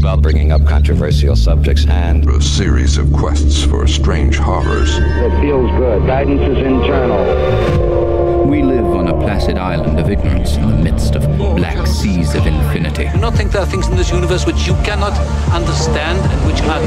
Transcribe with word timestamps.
about 0.00 0.22
bringing 0.22 0.50
up 0.50 0.64
controversial 0.64 1.36
subjects 1.36 1.86
and 1.86 2.26
a 2.30 2.40
series 2.40 2.96
of 2.96 3.12
quests 3.12 3.62
for 3.62 3.86
strange 3.86 4.38
horrors. 4.38 4.96
It 4.96 5.40
feels 5.42 5.70
good. 5.72 6.06
Guidance 6.06 6.40
is 6.40 6.56
internal. 6.56 8.46
We 8.46 8.62
live 8.62 8.86
on 8.86 9.08
a 9.08 9.12
placid 9.12 9.58
island 9.58 10.00
of 10.00 10.08
ignorance 10.08 10.56
in 10.56 10.70
the 10.70 10.76
midst 10.76 11.16
of 11.16 11.22
black 11.36 11.86
seas 11.86 12.34
of 12.34 12.46
infinity. 12.46 13.10
Do 13.12 13.18
not 13.18 13.34
think 13.34 13.52
there 13.52 13.60
are 13.60 13.66
things 13.66 13.88
in 13.88 13.96
this 13.96 14.10
universe 14.10 14.46
which 14.46 14.66
you 14.66 14.72
cannot 14.84 15.12
understand 15.52 16.18
and 16.32 16.46
which 16.46 16.62
are 16.62 16.80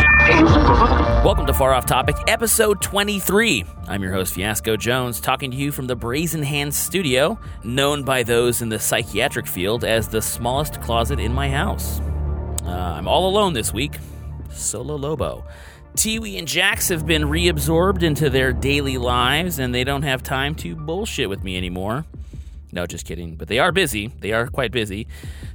true? 0.00 0.13
Welcome 0.26 1.44
to 1.48 1.52
Far 1.52 1.74
Off 1.74 1.84
Topic, 1.84 2.16
episode 2.28 2.80
23. 2.80 3.66
I'm 3.88 4.02
your 4.02 4.12
host, 4.12 4.32
Fiasco 4.32 4.74
Jones, 4.74 5.20
talking 5.20 5.50
to 5.50 5.56
you 5.56 5.70
from 5.70 5.86
the 5.86 5.94
Brazen 5.94 6.42
Hands 6.42 6.74
Studio, 6.74 7.38
known 7.62 8.04
by 8.04 8.22
those 8.22 8.62
in 8.62 8.70
the 8.70 8.78
psychiatric 8.78 9.46
field 9.46 9.84
as 9.84 10.08
the 10.08 10.22
smallest 10.22 10.80
closet 10.80 11.20
in 11.20 11.34
my 11.34 11.50
house. 11.50 12.00
Uh, 12.64 12.70
I'm 12.70 13.06
all 13.06 13.28
alone 13.28 13.52
this 13.52 13.74
week, 13.74 13.98
solo 14.50 14.96
lobo. 14.96 15.44
Tiwi 15.94 16.38
and 16.38 16.48
Jax 16.48 16.88
have 16.88 17.04
been 17.04 17.24
reabsorbed 17.24 18.02
into 18.02 18.30
their 18.30 18.54
daily 18.54 18.96
lives, 18.96 19.58
and 19.58 19.74
they 19.74 19.84
don't 19.84 20.02
have 20.02 20.22
time 20.22 20.54
to 20.56 20.74
bullshit 20.74 21.28
with 21.28 21.44
me 21.44 21.58
anymore. 21.58 22.06
No, 22.74 22.86
just 22.86 23.06
kidding. 23.06 23.36
But 23.36 23.46
they 23.46 23.60
are 23.60 23.70
busy. 23.70 24.08
They 24.18 24.32
are 24.32 24.48
quite 24.48 24.72
busy. 24.72 25.06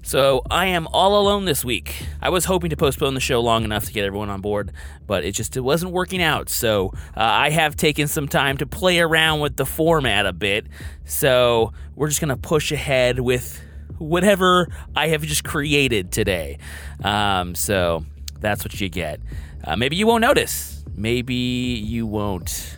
So 0.04 0.42
I 0.50 0.68
am 0.68 0.88
all 0.88 1.20
alone 1.20 1.44
this 1.44 1.66
week. 1.66 2.02
I 2.22 2.30
was 2.30 2.46
hoping 2.46 2.70
to 2.70 2.78
postpone 2.78 3.14
the 3.14 3.20
show 3.20 3.42
long 3.42 3.66
enough 3.66 3.84
to 3.86 3.92
get 3.92 4.06
everyone 4.06 4.30
on 4.30 4.40
board, 4.40 4.72
but 5.06 5.26
it 5.26 5.34
just 5.34 5.58
it 5.58 5.60
wasn't 5.60 5.92
working 5.92 6.22
out. 6.22 6.48
So 6.48 6.94
uh, 7.18 7.22
I 7.22 7.50
have 7.50 7.76
taken 7.76 8.08
some 8.08 8.30
time 8.30 8.56
to 8.58 8.66
play 8.66 9.02
around 9.02 9.42
with 9.42 9.58
the 9.58 9.66
format 9.66 10.26
a 10.26 10.32
bit. 10.32 10.68
So 11.04 11.74
we're 11.94 12.08
just 12.08 12.22
gonna 12.22 12.38
push 12.38 12.72
ahead 12.72 13.20
with 13.20 13.62
whatever 13.98 14.70
I 14.96 15.10
have 15.10 15.22
just 15.24 15.44
created 15.44 16.14
today. 16.14 16.58
Um, 17.04 17.54
so 17.54 18.06
that's 18.40 18.64
what 18.64 18.80
you 18.80 18.88
get. 18.88 19.20
Uh, 19.62 19.76
maybe 19.76 19.98
you 19.98 20.08
won't 20.08 20.22
notice. 20.22 20.86
Maybe 20.96 21.36
you 21.36 22.08
won't. 22.08 22.78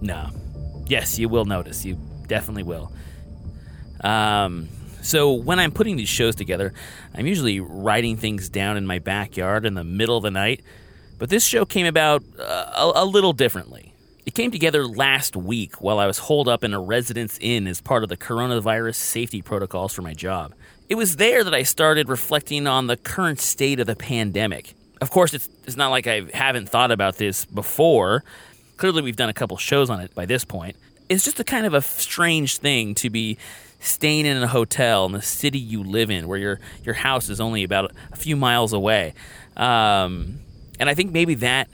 No. 0.00 0.30
Yes, 0.86 1.18
you 1.18 1.28
will 1.28 1.44
notice. 1.44 1.84
You 1.84 1.98
definitely 2.28 2.62
will. 2.62 2.92
Um, 4.02 4.68
so 5.02 5.32
when 5.32 5.58
I'm 5.58 5.72
putting 5.72 5.96
these 5.96 6.08
shows 6.08 6.34
together, 6.34 6.72
I'm 7.14 7.26
usually 7.26 7.60
writing 7.60 8.16
things 8.16 8.48
down 8.48 8.76
in 8.76 8.86
my 8.86 8.98
backyard 8.98 9.64
in 9.64 9.74
the 9.74 9.84
middle 9.84 10.16
of 10.16 10.22
the 10.22 10.30
night. 10.30 10.62
But 11.18 11.30
this 11.30 11.44
show 11.44 11.64
came 11.64 11.86
about 11.86 12.22
uh, 12.38 12.92
a, 12.94 13.02
a 13.02 13.04
little 13.04 13.32
differently. 13.32 13.94
It 14.26 14.34
came 14.34 14.50
together 14.50 14.86
last 14.86 15.34
week 15.36 15.80
while 15.80 15.98
I 15.98 16.06
was 16.06 16.18
holed 16.18 16.48
up 16.48 16.62
in 16.62 16.74
a 16.74 16.80
residence 16.80 17.38
inn 17.40 17.66
as 17.66 17.80
part 17.80 18.02
of 18.02 18.08
the 18.08 18.16
coronavirus 18.16 18.96
safety 18.96 19.40
protocols 19.40 19.94
for 19.94 20.02
my 20.02 20.12
job. 20.12 20.52
It 20.88 20.96
was 20.96 21.16
there 21.16 21.42
that 21.44 21.54
I 21.54 21.62
started 21.62 22.08
reflecting 22.08 22.66
on 22.66 22.86
the 22.86 22.96
current 22.96 23.40
state 23.40 23.80
of 23.80 23.86
the 23.86 23.96
pandemic. 23.96 24.74
Of 25.00 25.10
course, 25.10 25.32
it's, 25.32 25.48
it's 25.64 25.76
not 25.76 25.90
like 25.90 26.06
I 26.06 26.26
haven't 26.34 26.68
thought 26.68 26.90
about 26.90 27.16
this 27.16 27.44
before. 27.46 28.24
Clearly, 28.76 29.02
we've 29.02 29.16
done 29.16 29.28
a 29.28 29.34
couple 29.34 29.56
shows 29.56 29.90
on 29.90 30.00
it 30.00 30.14
by 30.14 30.26
this 30.26 30.44
point. 30.44 30.76
It's 31.08 31.24
just 31.24 31.40
a 31.40 31.44
kind 31.44 31.64
of 31.64 31.72
a 31.72 31.80
strange 31.80 32.58
thing 32.58 32.94
to 32.96 33.08
be 33.08 33.38
staying 33.80 34.26
in 34.26 34.42
a 34.42 34.46
hotel 34.46 35.06
in 35.06 35.12
the 35.12 35.22
city 35.22 35.58
you 35.58 35.82
live 35.82 36.10
in, 36.10 36.28
where 36.28 36.38
your 36.38 36.60
your 36.84 36.94
house 36.94 37.28
is 37.28 37.40
only 37.40 37.62
about 37.64 37.92
a 38.12 38.16
few 38.16 38.36
miles 38.36 38.72
away. 38.72 39.14
Um, 39.56 40.40
and 40.78 40.88
I 40.88 40.94
think 40.94 41.12
maybe 41.12 41.34
that 41.36 41.68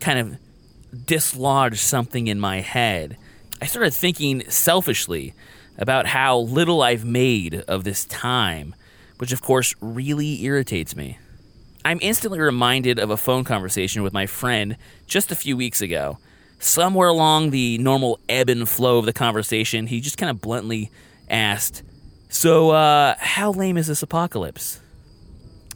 kind 0.00 0.18
of 0.18 1.06
dislodged 1.06 1.80
something 1.80 2.26
in 2.26 2.38
my 2.40 2.60
head. 2.60 3.16
I 3.60 3.66
started 3.66 3.94
thinking 3.94 4.48
selfishly 4.50 5.34
about 5.78 6.06
how 6.06 6.38
little 6.38 6.82
I've 6.82 7.04
made 7.04 7.62
of 7.68 7.84
this 7.84 8.04
time, 8.04 8.74
which 9.18 9.32
of 9.32 9.40
course 9.40 9.74
really 9.80 10.42
irritates 10.44 10.94
me. 10.96 11.18
I'm 11.84 11.98
instantly 12.00 12.38
reminded 12.38 12.98
of 12.98 13.10
a 13.10 13.16
phone 13.16 13.44
conversation 13.44 14.02
with 14.02 14.12
my 14.12 14.26
friend 14.26 14.76
just 15.06 15.32
a 15.32 15.36
few 15.36 15.56
weeks 15.56 15.80
ago. 15.80 16.18
Somewhere 16.58 17.08
along 17.08 17.50
the 17.50 17.78
normal 17.78 18.20
ebb 18.28 18.48
and 18.48 18.68
flow 18.68 18.98
of 18.98 19.04
the 19.04 19.12
conversation, 19.12 19.88
he 19.88 20.00
just 20.00 20.16
kind 20.16 20.30
of 20.30 20.40
bluntly 20.40 20.90
asked, 21.32 21.82
So, 22.28 22.70
uh, 22.70 23.16
how 23.18 23.50
lame 23.50 23.76
is 23.76 23.88
this 23.88 24.02
apocalypse? 24.02 24.80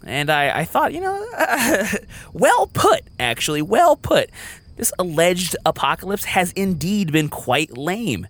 And 0.04 0.30
I, 0.30 0.60
I 0.60 0.64
thought, 0.64 0.92
you 0.92 1.00
know, 1.00 1.26
uh, 1.36 1.86
well 2.32 2.68
put, 2.68 3.02
actually, 3.18 3.62
well 3.62 3.96
put. 3.96 4.30
This 4.76 4.92
alleged 4.98 5.56
apocalypse 5.64 6.24
has 6.26 6.52
indeed 6.52 7.10
been 7.10 7.28
quite 7.28 7.76
lame. 7.76 8.28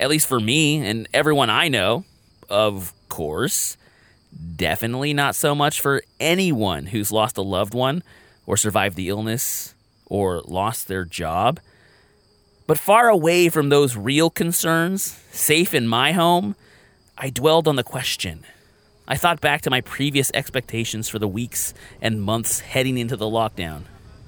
At 0.00 0.08
least 0.08 0.26
for 0.26 0.40
me 0.40 0.84
and 0.84 1.06
everyone 1.14 1.50
I 1.50 1.68
know, 1.68 2.04
of 2.48 2.92
course. 3.08 3.76
Definitely 4.56 5.12
not 5.12 5.36
so 5.36 5.54
much 5.54 5.80
for 5.80 6.02
anyone 6.18 6.86
who's 6.86 7.12
lost 7.12 7.36
a 7.36 7.42
loved 7.42 7.74
one 7.74 8.02
or 8.46 8.56
survived 8.56 8.96
the 8.96 9.10
illness 9.10 9.74
or 10.06 10.40
lost 10.40 10.88
their 10.88 11.04
job. 11.04 11.60
But 12.66 12.78
far 12.78 13.08
away 13.08 13.50
from 13.50 13.68
those 13.68 13.96
real 13.96 14.30
concerns, 14.30 15.02
safe 15.30 15.74
in 15.74 15.86
my 15.86 16.12
home, 16.12 16.56
I 17.22 17.30
dwelled 17.30 17.68
on 17.68 17.76
the 17.76 17.84
question. 17.84 18.42
I 19.06 19.16
thought 19.16 19.40
back 19.40 19.62
to 19.62 19.70
my 19.70 19.80
previous 19.80 20.32
expectations 20.34 21.08
for 21.08 21.20
the 21.20 21.28
weeks 21.28 21.72
and 22.00 22.20
months 22.20 22.58
heading 22.58 22.98
into 22.98 23.16
the 23.16 23.26
lockdown. 23.26 23.82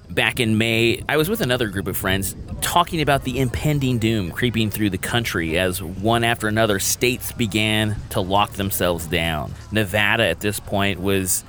Back 0.08 0.38
in 0.38 0.58
May, 0.58 1.02
I 1.08 1.16
was 1.16 1.28
with 1.28 1.40
another 1.40 1.66
group 1.66 1.88
of 1.88 1.96
friends 1.96 2.36
talking 2.60 3.00
about 3.00 3.24
the 3.24 3.40
impending 3.40 3.98
doom 3.98 4.30
creeping 4.30 4.70
through 4.70 4.90
the 4.90 4.98
country 4.98 5.58
as 5.58 5.82
one 5.82 6.22
after 6.22 6.46
another 6.46 6.78
states 6.78 7.32
began 7.32 7.96
to 8.10 8.20
lock 8.20 8.52
themselves 8.52 9.08
down. 9.08 9.52
Nevada 9.72 10.28
at 10.28 10.38
this 10.38 10.60
point 10.60 11.00
was 11.00 11.42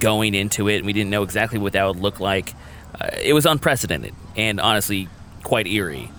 going 0.00 0.34
into 0.34 0.68
it, 0.68 0.78
and 0.78 0.86
we 0.86 0.92
didn't 0.92 1.10
know 1.10 1.22
exactly 1.22 1.60
what 1.60 1.74
that 1.74 1.86
would 1.86 2.00
look 2.00 2.18
like. 2.18 2.54
Uh, 3.00 3.08
it 3.22 3.34
was 3.34 3.46
unprecedented 3.46 4.14
and 4.36 4.58
honestly 4.58 5.08
quite 5.44 5.68
eerie. 5.68 6.10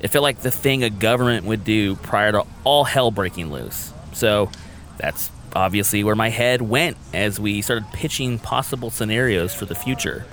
It 0.00 0.08
felt 0.08 0.22
like 0.22 0.40
the 0.40 0.50
thing 0.50 0.84
a 0.84 0.90
government 0.90 1.46
would 1.46 1.64
do 1.64 1.96
prior 1.96 2.32
to 2.32 2.44
all 2.64 2.84
hell 2.84 3.10
breaking 3.10 3.50
loose. 3.50 3.94
So 4.12 4.50
that's 4.98 5.30
obviously 5.54 6.04
where 6.04 6.14
my 6.14 6.28
head 6.28 6.62
went 6.62 6.96
as 7.12 7.40
we 7.40 7.62
started 7.62 7.86
pitching 7.92 8.38
possible 8.38 8.90
scenarios 8.90 9.54
for 9.54 9.64
the 9.64 9.74
future. 9.74 10.26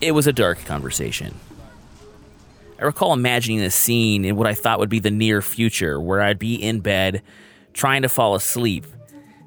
It 0.00 0.12
was 0.12 0.26
a 0.26 0.32
dark 0.32 0.64
conversation. 0.64 1.34
I 2.80 2.84
recall 2.84 3.12
imagining 3.12 3.60
a 3.60 3.70
scene 3.70 4.24
in 4.24 4.36
what 4.36 4.46
I 4.46 4.54
thought 4.54 4.78
would 4.78 4.88
be 4.88 5.00
the 5.00 5.10
near 5.10 5.42
future, 5.42 6.00
where 6.00 6.20
I'd 6.20 6.38
be 6.38 6.54
in 6.54 6.78
bed, 6.78 7.22
trying 7.72 8.02
to 8.02 8.08
fall 8.08 8.36
asleep, 8.36 8.86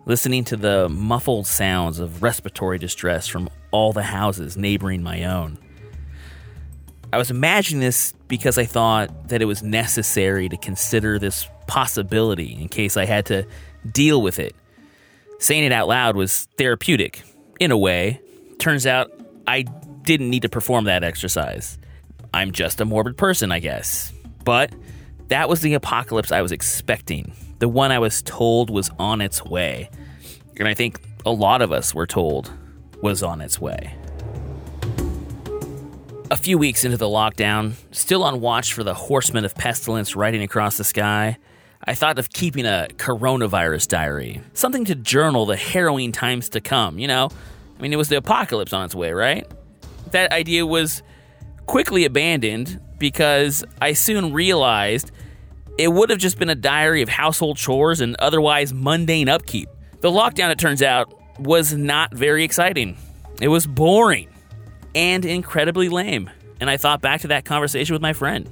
listening 0.05 0.43
to 0.45 0.57
the 0.57 0.89
muffled 0.89 1.47
sounds 1.47 1.99
of 1.99 2.21
respiratory 2.21 2.77
distress 2.77 3.27
from 3.27 3.49
all 3.71 3.93
the 3.93 4.03
houses 4.03 4.57
neighboring 4.57 5.01
my 5.01 5.23
own. 5.23 5.57
I 7.13 7.17
was 7.17 7.31
imagining 7.31 7.81
this 7.81 8.13
because 8.27 8.57
I 8.57 8.65
thought 8.65 9.29
that 9.29 9.41
it 9.41 9.45
was 9.45 9.63
necessary 9.63 10.49
to 10.49 10.57
consider 10.57 11.17
this 11.17 11.47
possibility 11.71 12.53
in 12.59 12.67
case 12.67 12.97
I 12.97 13.05
had 13.05 13.25
to 13.27 13.47
deal 13.89 14.21
with 14.21 14.39
it. 14.39 14.53
Saying 15.39 15.63
it 15.63 15.71
out 15.71 15.87
loud 15.87 16.17
was 16.17 16.49
therapeutic, 16.57 17.23
in 17.61 17.71
a 17.71 17.77
way. 17.77 18.19
Turns 18.59 18.85
out 18.85 19.09
I 19.47 19.61
didn't 20.01 20.29
need 20.29 20.41
to 20.41 20.49
perform 20.49 20.83
that 20.83 21.05
exercise. 21.05 21.79
I'm 22.33 22.51
just 22.51 22.81
a 22.81 22.85
morbid 22.85 23.17
person, 23.17 23.53
I 23.53 23.59
guess. 23.59 24.11
But 24.43 24.73
that 25.29 25.47
was 25.47 25.61
the 25.61 25.73
apocalypse 25.73 26.33
I 26.33 26.41
was 26.41 26.51
expecting, 26.51 27.31
the 27.59 27.69
one 27.69 27.93
I 27.93 27.99
was 27.99 28.21
told 28.21 28.69
was 28.69 28.89
on 28.99 29.21
its 29.21 29.45
way. 29.45 29.89
And 30.59 30.67
I 30.67 30.73
think 30.73 31.01
a 31.25 31.31
lot 31.31 31.61
of 31.61 31.71
us 31.71 31.95
were 31.95 32.05
told 32.05 32.51
was 33.01 33.23
on 33.23 33.39
its 33.39 33.61
way. 33.61 33.95
A 36.29 36.35
few 36.35 36.57
weeks 36.57 36.83
into 36.83 36.97
the 36.97 37.07
lockdown, 37.07 37.75
still 37.91 38.23
on 38.23 38.41
watch 38.41 38.73
for 38.73 38.83
the 38.83 38.93
horsemen 38.93 39.45
of 39.45 39.55
pestilence 39.55 40.17
riding 40.17 40.41
across 40.41 40.75
the 40.75 40.83
sky, 40.83 41.37
I 41.83 41.95
thought 41.95 42.19
of 42.19 42.29
keeping 42.29 42.65
a 42.65 42.87
coronavirus 42.97 43.87
diary, 43.87 44.41
something 44.53 44.85
to 44.85 44.95
journal 44.95 45.45
the 45.45 45.55
harrowing 45.55 46.11
times 46.11 46.49
to 46.49 46.61
come. 46.61 46.99
You 46.99 47.07
know, 47.07 47.29
I 47.77 47.81
mean, 47.81 47.91
it 47.91 47.97
was 47.97 48.09
the 48.09 48.17
apocalypse 48.17 48.73
on 48.73 48.85
its 48.85 48.95
way, 48.95 49.11
right? 49.11 49.47
That 50.11 50.31
idea 50.31 50.65
was 50.65 51.01
quickly 51.65 52.05
abandoned 52.05 52.79
because 52.99 53.63
I 53.81 53.93
soon 53.93 54.33
realized 54.33 55.11
it 55.77 55.87
would 55.87 56.11
have 56.11 56.19
just 56.19 56.37
been 56.37 56.49
a 56.49 56.55
diary 56.55 57.01
of 57.01 57.09
household 57.09 57.57
chores 57.57 58.01
and 58.01 58.15
otherwise 58.19 58.73
mundane 58.73 59.29
upkeep. 59.29 59.69
The 60.01 60.09
lockdown, 60.09 60.51
it 60.51 60.59
turns 60.59 60.83
out, 60.83 61.11
was 61.39 61.73
not 61.73 62.13
very 62.13 62.43
exciting. 62.43 62.97
It 63.41 63.47
was 63.47 63.65
boring 63.65 64.29
and 64.93 65.25
incredibly 65.25 65.89
lame. 65.89 66.29
And 66.59 66.69
I 66.69 66.77
thought 66.77 67.01
back 67.01 67.21
to 67.21 67.29
that 67.29 67.45
conversation 67.45 67.93
with 67.93 68.01
my 68.01 68.13
friend. 68.13 68.47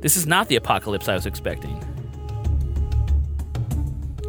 This 0.00 0.16
is 0.16 0.26
not 0.26 0.48
the 0.48 0.56
apocalypse 0.56 1.08
I 1.08 1.14
was 1.14 1.26
expecting. 1.26 1.83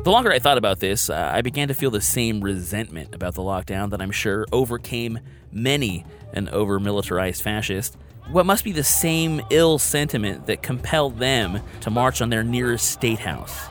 The 0.06 0.12
longer 0.12 0.32
I 0.32 0.38
thought 0.38 0.60
about 0.60 0.80
this, 0.80 1.10
uh, 1.10 1.32
I 1.34 1.42
began 1.42 1.70
to 1.70 1.74
feel 1.74 1.90
the 1.90 2.00
same 2.00 2.40
resentment 2.42 3.16
about 3.16 3.34
the 3.34 3.42
lockdown 3.42 3.90
that 3.90 4.04
I'm 4.04 4.12
sure 4.12 4.46
overcame 4.52 5.20
many 5.52 6.06
an 6.34 6.48
over 6.50 6.80
militarized 6.80 7.42
fascist. 7.42 7.98
What 8.30 8.46
must 8.46 8.64
be 8.64 8.72
the 8.72 8.84
same 8.84 9.42
ill 9.50 9.80
sentiment 9.80 10.46
that 10.46 10.62
compelled 10.62 11.18
them 11.18 11.60
to 11.82 11.90
march 11.90 12.22
on 12.22 12.30
their 12.30 12.44
nearest 12.44 12.92
state 12.92 13.18
house? 13.18 13.66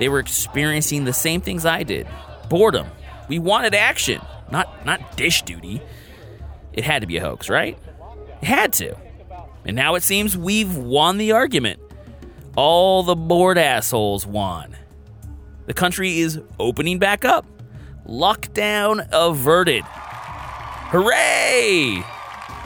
They 0.00 0.08
were 0.08 0.18
experiencing 0.18 1.04
the 1.04 1.12
same 1.12 1.40
things 1.40 1.64
I 1.64 1.84
did 1.84 2.08
boredom. 2.48 2.88
We 3.28 3.38
wanted 3.38 3.76
action, 3.76 4.20
not 4.50 4.84
not 4.84 5.16
dish 5.16 5.42
duty. 5.42 5.80
It 6.72 6.82
had 6.82 7.02
to 7.02 7.06
be 7.06 7.18
a 7.18 7.20
hoax, 7.20 7.48
right? 7.48 7.78
It 8.42 8.46
had 8.46 8.72
to. 8.72 8.96
And 9.64 9.76
now 9.76 9.94
it 9.94 10.02
seems 10.02 10.36
we've 10.36 10.76
won 10.76 11.16
the 11.16 11.30
argument. 11.30 11.78
All 12.56 13.04
the 13.04 13.14
bored 13.14 13.56
assholes 13.56 14.26
won. 14.26 14.74
The 15.66 15.74
country 15.74 16.18
is 16.18 16.40
opening 16.58 16.98
back 16.98 17.24
up. 17.24 17.46
Lockdown 18.06 19.08
averted. 19.12 19.84
Hooray! 19.86 22.02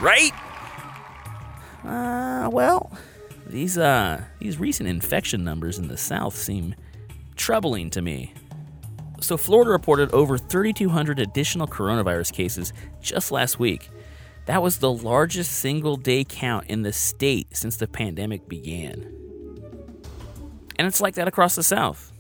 Right? 0.01 0.33
Uh, 1.85 2.49
well, 2.51 2.91
these 3.47 3.79
uh 3.79 4.23
these 4.41 4.59
recent 4.59 4.89
infection 4.89 5.43
numbers 5.43 5.79
in 5.79 5.89
the 5.89 5.97
south 5.97 6.37
seem 6.37 6.75
troubling 7.37 7.89
to 7.91 8.03
me. 8.03 8.35
So 9.21 9.37
Florida 9.37 9.71
reported 9.71 10.13
over 10.13 10.39
3200 10.39 11.19
additional 11.19 11.67
coronavirus 11.67 12.33
cases 12.33 12.73
just 13.01 13.33
last 13.33 13.59
week. 13.59 13.91
That 14.47 14.63
was 14.63 14.79
the 14.79 14.93
largest 14.93 15.53
single 15.53 15.97
day 15.97 16.25
count 16.25 16.67
in 16.69 16.83
the 16.83 16.93
state 16.93 17.57
since 17.57 17.77
the 17.77 17.89
pandemic 17.89 18.49
began. 18.49 19.13
And 20.79 20.87
it's 20.87 21.01
like 21.01 21.15
that 21.15 21.29
across 21.29 21.55
the 21.55 21.63
south. 21.63 22.13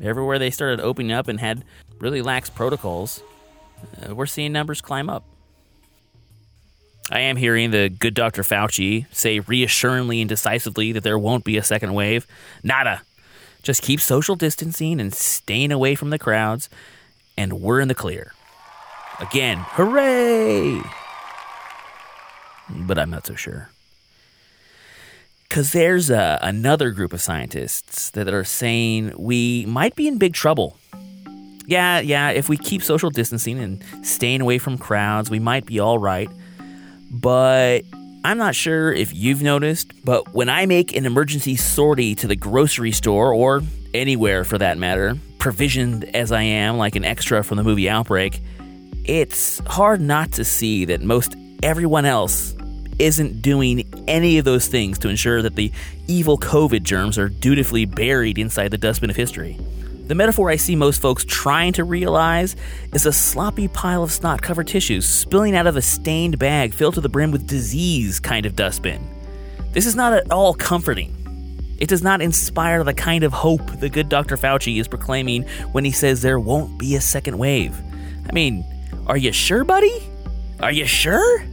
Everywhere 0.00 0.38
they 0.38 0.50
started 0.50 0.80
opening 0.80 1.12
up 1.12 1.28
and 1.28 1.40
had 1.40 1.64
really 1.98 2.22
lax 2.22 2.50
protocols, 2.50 3.22
uh, 4.02 4.14
we're 4.14 4.26
seeing 4.26 4.52
numbers 4.52 4.80
climb 4.80 5.08
up. 5.08 5.24
I 7.10 7.20
am 7.20 7.36
hearing 7.36 7.70
the 7.70 7.90
good 7.90 8.14
Dr. 8.14 8.42
Fauci 8.42 9.06
say 9.12 9.40
reassuringly 9.40 10.20
and 10.20 10.28
decisively 10.28 10.92
that 10.92 11.02
there 11.02 11.18
won't 11.18 11.44
be 11.44 11.56
a 11.56 11.62
second 11.62 11.94
wave. 11.94 12.26
Nada. 12.62 13.02
Just 13.62 13.82
keep 13.82 14.00
social 14.00 14.36
distancing 14.36 15.00
and 15.00 15.14
staying 15.14 15.72
away 15.72 15.94
from 15.94 16.10
the 16.10 16.18
crowds, 16.18 16.68
and 17.36 17.60
we're 17.62 17.80
in 17.80 17.88
the 17.88 17.94
clear. 17.94 18.32
Again, 19.20 19.58
hooray! 19.60 20.82
But 22.68 22.98
I'm 22.98 23.10
not 23.10 23.26
so 23.26 23.34
sure. 23.34 23.70
Because 25.54 25.70
there's 25.70 26.10
a, 26.10 26.40
another 26.42 26.90
group 26.90 27.12
of 27.12 27.22
scientists 27.22 28.10
that 28.10 28.26
are 28.26 28.42
saying 28.42 29.12
we 29.16 29.64
might 29.66 29.94
be 29.94 30.08
in 30.08 30.18
big 30.18 30.34
trouble. 30.34 30.76
Yeah, 31.68 32.00
yeah, 32.00 32.30
if 32.30 32.48
we 32.48 32.56
keep 32.56 32.82
social 32.82 33.08
distancing 33.08 33.60
and 33.60 33.80
staying 34.04 34.40
away 34.40 34.58
from 34.58 34.76
crowds, 34.78 35.30
we 35.30 35.38
might 35.38 35.64
be 35.64 35.78
all 35.78 35.96
right. 35.96 36.28
But 37.08 37.82
I'm 38.24 38.36
not 38.36 38.56
sure 38.56 38.92
if 38.92 39.14
you've 39.14 39.42
noticed, 39.42 39.92
but 40.04 40.34
when 40.34 40.48
I 40.48 40.66
make 40.66 40.96
an 40.96 41.06
emergency 41.06 41.54
sortie 41.54 42.16
to 42.16 42.26
the 42.26 42.34
grocery 42.34 42.90
store 42.90 43.32
or 43.32 43.62
anywhere 43.94 44.42
for 44.42 44.58
that 44.58 44.76
matter, 44.76 45.16
provisioned 45.38 46.02
as 46.16 46.32
I 46.32 46.42
am 46.42 46.78
like 46.78 46.96
an 46.96 47.04
extra 47.04 47.44
from 47.44 47.58
the 47.58 47.62
movie 47.62 47.88
Outbreak, 47.88 48.40
it's 49.04 49.60
hard 49.68 50.00
not 50.00 50.32
to 50.32 50.44
see 50.44 50.84
that 50.86 51.00
most 51.00 51.36
everyone 51.62 52.06
else 52.06 52.56
isn't 52.98 53.42
doing 53.42 53.84
any 54.08 54.38
of 54.38 54.44
those 54.44 54.66
things 54.66 54.98
to 55.00 55.08
ensure 55.08 55.42
that 55.42 55.56
the 55.56 55.72
evil 56.06 56.38
COVID 56.38 56.82
germs 56.82 57.18
are 57.18 57.28
dutifully 57.28 57.84
buried 57.84 58.38
inside 58.38 58.68
the 58.68 58.78
dustbin 58.78 59.10
of 59.10 59.16
history. 59.16 59.58
The 60.06 60.14
metaphor 60.14 60.50
I 60.50 60.56
see 60.56 60.76
most 60.76 61.00
folks 61.00 61.24
trying 61.24 61.72
to 61.74 61.84
realize 61.84 62.56
is 62.92 63.06
a 63.06 63.12
sloppy 63.12 63.68
pile 63.68 64.02
of 64.02 64.12
snot 64.12 64.42
covered 64.42 64.66
tissues 64.66 65.08
spilling 65.08 65.56
out 65.56 65.66
of 65.66 65.76
a 65.76 65.82
stained 65.82 66.38
bag 66.38 66.74
filled 66.74 66.94
to 66.94 67.00
the 67.00 67.08
brim 67.08 67.30
with 67.30 67.46
disease 67.46 68.20
kind 68.20 68.44
of 68.44 68.54
dustbin. 68.54 69.02
This 69.72 69.86
is 69.86 69.96
not 69.96 70.12
at 70.12 70.30
all 70.30 70.52
comforting. 70.52 71.16
It 71.78 71.88
does 71.88 72.02
not 72.02 72.20
inspire 72.20 72.84
the 72.84 72.94
kind 72.94 73.24
of 73.24 73.32
hope 73.32 73.80
the 73.80 73.88
good 73.88 74.10
Dr. 74.10 74.36
Fauci 74.36 74.78
is 74.78 74.86
proclaiming 74.86 75.44
when 75.72 75.84
he 75.84 75.90
says 75.90 76.20
there 76.20 76.38
won't 76.38 76.78
be 76.78 76.96
a 76.96 77.00
second 77.00 77.38
wave. 77.38 77.74
I 78.28 78.32
mean, 78.32 78.62
are 79.06 79.16
you 79.16 79.32
sure, 79.32 79.64
buddy? 79.64 80.02
Are 80.60 80.70
you 80.70 80.86
sure? 80.86 81.44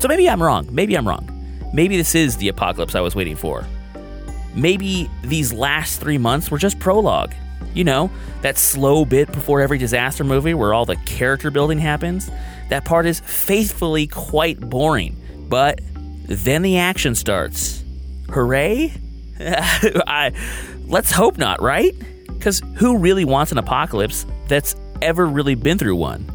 So 0.00 0.08
maybe 0.08 0.28
I'm 0.28 0.42
wrong. 0.42 0.68
Maybe 0.70 0.96
I'm 0.96 1.06
wrong. 1.06 1.32
Maybe 1.72 1.96
this 1.96 2.14
is 2.14 2.36
the 2.36 2.48
apocalypse 2.48 2.94
I 2.94 3.00
was 3.00 3.14
waiting 3.14 3.36
for. 3.36 3.64
Maybe 4.54 5.10
these 5.22 5.52
last 5.52 6.00
three 6.00 6.18
months 6.18 6.50
were 6.50 6.58
just 6.58 6.78
prologue. 6.78 7.34
You 7.74 7.84
know, 7.84 8.10
that 8.40 8.56
slow 8.56 9.04
bit 9.04 9.30
before 9.32 9.60
every 9.60 9.76
disaster 9.76 10.24
movie 10.24 10.54
where 10.54 10.72
all 10.72 10.86
the 10.86 10.96
character 10.96 11.50
building 11.50 11.78
happens. 11.78 12.30
That 12.70 12.84
part 12.84 13.04
is 13.06 13.20
faithfully 13.20 14.06
quite 14.06 14.58
boring. 14.60 15.16
But 15.48 15.80
then 16.24 16.62
the 16.62 16.78
action 16.78 17.14
starts. 17.14 17.84
Hooray? 18.30 18.94
I, 19.40 20.32
let's 20.86 21.10
hope 21.10 21.36
not, 21.36 21.60
right? 21.60 21.94
Because 22.26 22.62
who 22.76 22.98
really 22.98 23.24
wants 23.24 23.52
an 23.52 23.58
apocalypse 23.58 24.24
that's 24.48 24.74
ever 25.02 25.26
really 25.26 25.54
been 25.54 25.78
through 25.78 25.96
one? 25.96 26.30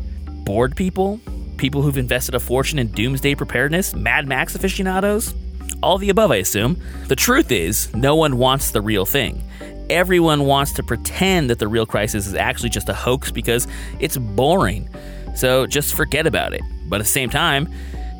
Bored 0.45 0.75
people? 0.75 1.19
People 1.61 1.83
who've 1.83 1.99
invested 1.99 2.33
a 2.33 2.39
fortune 2.39 2.79
in 2.79 2.87
doomsday 2.87 3.35
preparedness? 3.35 3.93
Mad 3.93 4.27
Max 4.27 4.55
aficionados? 4.55 5.35
All 5.83 5.99
the 5.99 6.09
above, 6.09 6.31
I 6.31 6.37
assume. 6.37 6.81
The 7.07 7.15
truth 7.15 7.51
is, 7.51 7.93
no 7.93 8.15
one 8.15 8.39
wants 8.39 8.71
the 8.71 8.81
real 8.81 9.05
thing. 9.05 9.43
Everyone 9.87 10.45
wants 10.45 10.71
to 10.71 10.81
pretend 10.81 11.51
that 11.51 11.59
the 11.59 11.67
real 11.67 11.85
crisis 11.85 12.25
is 12.25 12.33
actually 12.33 12.69
just 12.69 12.89
a 12.89 12.95
hoax 12.95 13.29
because 13.29 13.67
it's 13.99 14.17
boring. 14.17 14.89
So 15.35 15.67
just 15.67 15.93
forget 15.93 16.25
about 16.25 16.55
it. 16.55 16.61
But 16.87 16.95
at 16.95 17.03
the 17.03 17.09
same 17.09 17.29
time, 17.29 17.69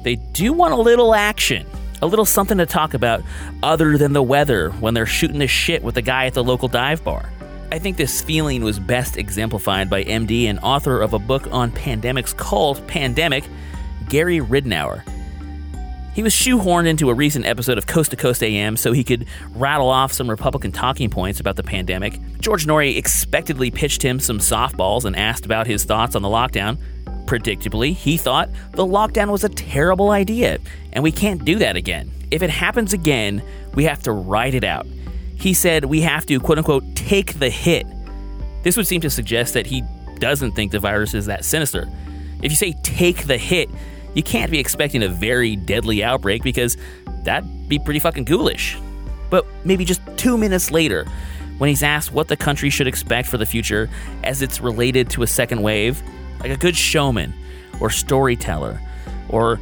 they 0.04 0.18
do 0.18 0.54
want 0.54 0.76
a 0.76 0.78
little 0.78 1.16
action, 1.16 1.66
a 2.04 2.06
little 2.06 2.26
something 2.26 2.60
to 2.60 2.68
talk 2.68 2.94
about 2.94 3.24
other 3.64 3.98
than 3.98 4.14
the 4.14 4.22
weather 4.22 4.70
when 4.70 4.94
they're 4.94 5.08
shooting 5.08 5.40
the 5.40 5.48
shit 5.48 5.82
with 5.82 5.96
the 5.96 6.04
guy 6.04 6.28
at 6.28 6.36
the 6.36 6.44
local 6.44 6.68
dive 6.68 7.04
bar. 7.04 7.28
I 7.74 7.80
think 7.80 7.96
this 7.96 8.22
feeling 8.22 8.66
was 8.66 8.80
best 8.80 9.16
exemplified 9.16 9.90
by 9.90 10.04
MD 10.04 10.50
and 10.50 10.60
author 10.60 11.00
of 11.00 11.14
a 11.14 11.20
book 11.20 11.48
on 11.52 11.72
pandemics 11.72 12.36
called 12.36 12.86
Pandemic, 12.86 13.46
Gary 14.10 14.40
Ridenour. 14.42 15.04
He 16.14 16.22
was 16.22 16.34
shoehorned 16.34 16.88
into 16.88 17.10
a 17.10 17.14
recent 17.14 17.46
episode 17.46 17.78
of 17.78 17.88
Coast 17.88 18.12
to 18.12 18.18
Coast 18.18 18.44
AM 18.44 18.76
so 18.76 18.92
he 18.92 19.06
could 19.06 19.26
rattle 19.56 19.88
off 19.88 20.12
some 20.12 20.30
Republican 20.30 20.74
talking 20.74 21.10
points 21.10 21.40
about 21.40 21.56
the 21.56 21.64
pandemic. 21.64 22.20
George 22.42 22.66
Noory 22.66 22.98
expectedly 22.98 23.72
pitched 23.72 24.04
him 24.04 24.20
some 24.20 24.40
softballs 24.40 25.06
and 25.06 25.16
asked 25.16 25.46
about 25.46 25.66
his 25.66 25.86
thoughts 25.86 26.14
on 26.14 26.24
the 26.24 26.28
lockdown. 26.28 26.78
Predictably, 27.24 27.94
he 27.94 28.18
thought 28.18 28.50
the 28.72 28.86
lockdown 28.86 29.30
was 29.30 29.46
a 29.46 29.50
terrible 29.50 30.10
idea, 30.10 30.58
and 30.92 31.06
we 31.06 31.12
can't 31.14 31.46
do 31.46 31.56
that 31.60 31.78
again. 31.78 32.12
If 32.32 32.42
it 32.42 32.50
happens 32.50 32.92
again, 32.92 33.42
we 33.76 33.86
have 33.86 34.04
to 34.04 34.12
ride 34.12 34.56
it 34.56 34.66
out. 34.66 34.86
He 35.42 35.56
said 35.56 35.86
we 35.86 36.02
have 36.02 36.28
to, 36.28 36.40
quote 36.40 36.60
unquote, 36.60 36.96
take 36.96 37.40
the 37.40 37.50
hit. 37.50 37.88
This 38.62 38.78
would 38.78 38.86
seem 38.86 39.02
to 39.02 39.10
suggest 39.10 39.56
that 39.56 39.66
he 39.66 39.84
doesn't 40.20 40.52
think 40.52 40.72
the 40.72 40.80
virus 40.80 41.16
is 41.16 41.26
that 41.26 41.44
sinister. 41.44 41.90
If 42.44 42.52
you 42.52 42.56
say 42.56 42.74
take 42.84 43.26
the 43.26 43.40
hit, 43.40 43.68
you 44.14 44.22
can't 44.22 44.52
be 44.52 44.60
expecting 44.60 45.02
a 45.02 45.08
very 45.08 45.56
deadly 45.56 46.04
outbreak 46.04 46.44
because 46.44 46.78
that'd 47.24 47.68
be 47.68 47.80
pretty 47.80 48.00
fucking 48.00 48.26
ghoulish. 48.26 48.78
But 49.32 49.48
maybe 49.66 49.84
just 49.84 50.02
two 50.16 50.38
minutes 50.38 50.70
later, 50.70 51.08
when 51.58 51.70
he's 51.70 51.82
asked 51.82 52.12
what 52.12 52.28
the 52.28 52.38
country 52.38 52.70
should 52.70 52.88
expect 52.88 53.28
for 53.28 53.38
the 53.38 53.46
future 53.46 53.90
as 54.24 54.44
it's 54.44 54.62
related 54.62 55.10
to 55.12 55.24
a 55.24 55.28
second 55.28 55.64
wave, 55.64 56.04
like 56.40 56.52
a 56.52 56.58
good 56.58 56.76
showman 56.76 57.34
or 57.80 57.90
storyteller 57.90 58.80
or 59.30 59.60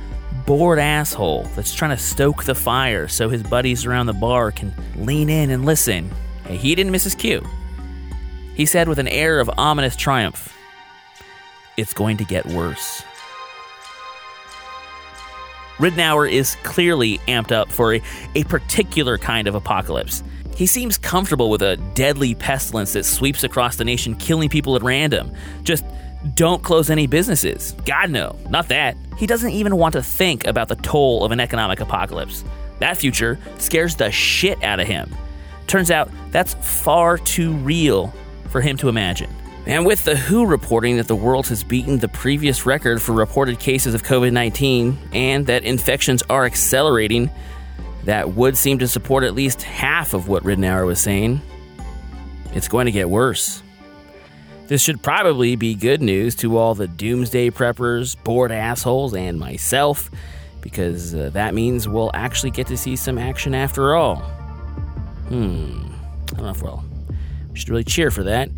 bored 0.49 0.79
asshole 0.79 1.43
that's 1.55 1.75
trying 1.75 1.95
to 1.95 2.03
stoke 2.03 2.43
the 2.43 2.55
fire 2.55 3.07
so 3.07 3.29
his 3.29 3.43
buddies 3.43 3.85
around 3.85 4.07
the 4.07 4.13
bar 4.13 4.51
can 4.51 4.73
lean 4.95 5.29
in 5.29 5.51
and 5.51 5.63
listen, 5.63 6.09
hey, 6.47 6.57
he 6.57 6.73
didn't 6.73 6.91
miss 6.91 7.03
his 7.03 7.13
cue. 7.13 7.47
He 8.55 8.65
said 8.65 8.89
with 8.89 8.97
an 8.97 9.07
air 9.07 9.39
of 9.39 9.51
ominous 9.59 9.95
triumph, 9.95 10.51
It's 11.77 11.93
going 11.93 12.17
to 12.17 12.23
get 12.23 12.47
worse. 12.47 13.03
Ridenour 15.77 16.27
is 16.31 16.55
clearly 16.63 17.19
amped 17.27 17.51
up 17.51 17.71
for 17.71 17.93
a, 17.93 18.01
a 18.33 18.43
particular 18.45 19.19
kind 19.19 19.47
of 19.47 19.53
apocalypse. 19.53 20.23
He 20.55 20.65
seems 20.65 20.97
comfortable 20.97 21.51
with 21.51 21.61
a 21.61 21.77
deadly 21.93 22.33
pestilence 22.33 22.93
that 22.93 23.05
sweeps 23.05 23.43
across 23.43 23.75
the 23.75 23.85
nation, 23.85 24.15
killing 24.15 24.49
people 24.49 24.75
at 24.75 24.81
random. 24.81 25.31
Just 25.61 25.85
don't 26.33 26.63
close 26.63 26.89
any 26.89 27.07
businesses. 27.07 27.75
God, 27.85 28.09
no, 28.09 28.35
not 28.49 28.67
that. 28.69 28.97
He 29.17 29.25
doesn't 29.25 29.51
even 29.51 29.77
want 29.77 29.93
to 29.93 30.03
think 30.03 30.45
about 30.47 30.67
the 30.67 30.75
toll 30.75 31.23
of 31.23 31.31
an 31.31 31.39
economic 31.39 31.79
apocalypse. 31.79 32.43
That 32.79 32.97
future 32.97 33.39
scares 33.57 33.95
the 33.95 34.11
shit 34.11 34.61
out 34.63 34.79
of 34.79 34.87
him. 34.87 35.15
Turns 35.67 35.91
out 35.91 36.09
that's 36.31 36.53
far 36.55 37.17
too 37.17 37.53
real 37.53 38.13
for 38.49 38.61
him 38.61 38.77
to 38.77 38.89
imagine. 38.89 39.29
And 39.65 39.85
with 39.85 40.03
the 40.03 40.15
WHO 40.15 40.45
reporting 40.45 40.97
that 40.97 41.07
the 41.07 41.15
world 41.15 41.47
has 41.49 41.63
beaten 41.63 41.99
the 41.99 42.07
previous 42.07 42.65
record 42.65 43.01
for 43.01 43.11
reported 43.11 43.59
cases 43.59 43.93
of 43.93 44.03
COVID 44.03 44.31
19 44.31 44.97
and 45.13 45.45
that 45.47 45.63
infections 45.63 46.23
are 46.29 46.45
accelerating, 46.45 47.29
that 48.05 48.33
would 48.33 48.57
seem 48.57 48.79
to 48.79 48.87
support 48.87 49.23
at 49.23 49.35
least 49.35 49.61
half 49.61 50.13
of 50.13 50.27
what 50.27 50.43
Ridenour 50.43 50.85
was 50.85 50.99
saying. 50.99 51.41
It's 52.53 52.67
going 52.67 52.87
to 52.87 52.91
get 52.91 53.09
worse. 53.09 53.61
This 54.69 54.83
should 54.83 55.01
probably 55.01 55.55
be 55.55 55.73
good 55.73 55.99
news 55.99 56.35
to 56.35 56.55
all 56.59 56.75
the 56.75 56.87
doomsday 56.87 57.49
preppers, 57.49 58.15
bored 58.23 58.51
assholes, 58.51 59.15
and 59.15 59.39
myself, 59.39 60.11
because 60.61 61.15
uh, 61.15 61.31
that 61.33 61.55
means 61.55 61.87
we'll 61.87 62.11
actually 62.13 62.51
get 62.51 62.67
to 62.67 62.77
see 62.77 62.95
some 62.95 63.17
action 63.17 63.55
after 63.55 63.95
all. 63.95 64.17
Hmm. 65.27 65.91
I 66.33 66.35
don't 66.35 66.43
know 66.43 66.49
if 66.49 66.61
we'll. 66.61 66.83
We 67.51 67.57
should 67.57 67.69
really 67.69 67.83
cheer 67.83 68.11
for 68.11 68.21
that. 68.25 68.49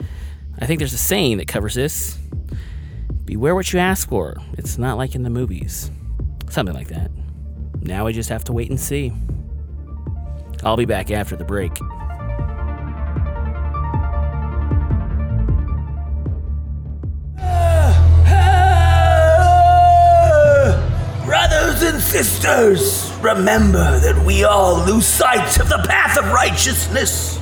I 0.59 0.65
think 0.65 0.79
there's 0.79 0.91
a 0.91 0.97
saying 0.97 1.37
that 1.37 1.47
covers 1.47 1.75
this 1.75 2.19
Beware 3.23 3.55
what 3.55 3.71
you 3.71 3.79
ask 3.79 4.09
for. 4.09 4.35
It's 4.57 4.77
not 4.77 4.97
like 4.97 5.15
in 5.15 5.23
the 5.23 5.29
movies. 5.29 5.91
Something 6.49 6.75
like 6.75 6.89
that. 6.89 7.09
Now 7.79 8.05
we 8.05 8.11
just 8.11 8.27
have 8.27 8.43
to 8.43 8.51
wait 8.51 8.69
and 8.69 8.77
see. 8.77 9.13
I'll 10.65 10.75
be 10.75 10.83
back 10.83 11.09
after 11.09 11.37
the 11.37 11.45
break. 11.45 11.71
Sisters, 22.11 23.09
remember 23.21 23.97
that 23.99 24.21
we 24.25 24.43
all 24.43 24.85
lose 24.85 25.07
sight 25.07 25.57
of 25.61 25.69
the 25.69 25.81
path 25.87 26.19
of 26.19 26.29
righteousness. 26.33 27.39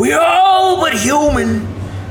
We 0.00 0.12
are 0.12 0.20
all 0.20 0.80
but 0.80 0.94
human, 0.94 1.64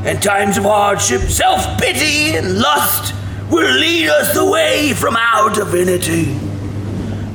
and 0.05 0.23
times 0.23 0.57
of 0.57 0.63
hardship, 0.63 1.19
self 1.23 1.77
pity, 1.77 2.37
and 2.37 2.59
lust 2.59 3.13
will 3.51 3.69
lead 3.69 4.07
us 4.07 4.37
away 4.37 4.93
from 4.93 5.17
our 5.17 5.53
divinity. 5.53 6.39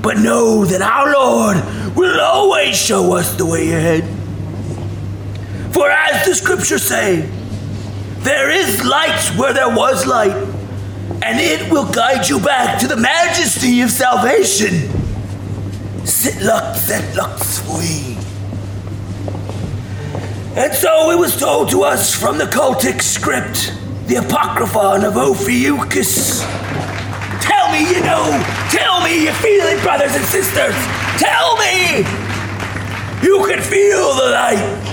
But 0.01 0.17
know 0.17 0.65
that 0.65 0.81
our 0.81 1.13
Lord 1.13 1.95
will 1.95 2.19
always 2.19 2.75
show 2.75 3.13
us 3.13 3.37
the 3.37 3.45
way 3.45 3.71
ahead. 3.73 4.05
For 5.75 5.91
as 5.91 6.27
the 6.27 6.35
scriptures 6.35 6.83
say, 6.83 7.29
there 8.21 8.51
is 8.51 8.83
light 8.83 9.31
where 9.37 9.53
there 9.53 9.69
was 9.69 10.07
light 10.07 10.52
and 11.25 11.39
it 11.39 11.71
will 11.71 11.91
guide 11.93 12.29
you 12.29 12.41
back 12.41 12.81
to 12.81 12.89
the 12.89 12.97
majesty 12.97 13.81
of 13.81 13.91
salvation. 13.91 14.91
Sit 16.05 16.43
lux 16.43 16.91
et 16.91 17.15
lux 17.15 17.61
fui. 17.61 18.17
And 20.57 20.75
so 20.75 21.11
it 21.11 21.19
was 21.19 21.39
told 21.39 21.71
to 21.71 21.83
us 21.83 22.15
from 22.15 22.39
the 22.39 22.45
cultic 22.45 23.01
script, 23.01 23.73
the 24.09 24.17
Apocryphon 24.17 25.05
of 25.05 25.17
Ophiuchus. 25.17 26.41
Tell 27.41 27.71
me 27.71 27.89
you 27.89 28.03
know, 28.03 28.43
tell 28.71 29.01
me 29.03 29.25
you 29.25 29.33
feel 29.33 29.65
it, 29.67 29.81
brothers 29.83 30.15
and 30.17 30.25
sisters. 30.25 30.75
Tell 31.19 31.57
me 31.57 31.99
you 33.23 33.47
can 33.47 33.63
feel 33.63 34.15
the 34.15 34.31
light. 34.33 34.89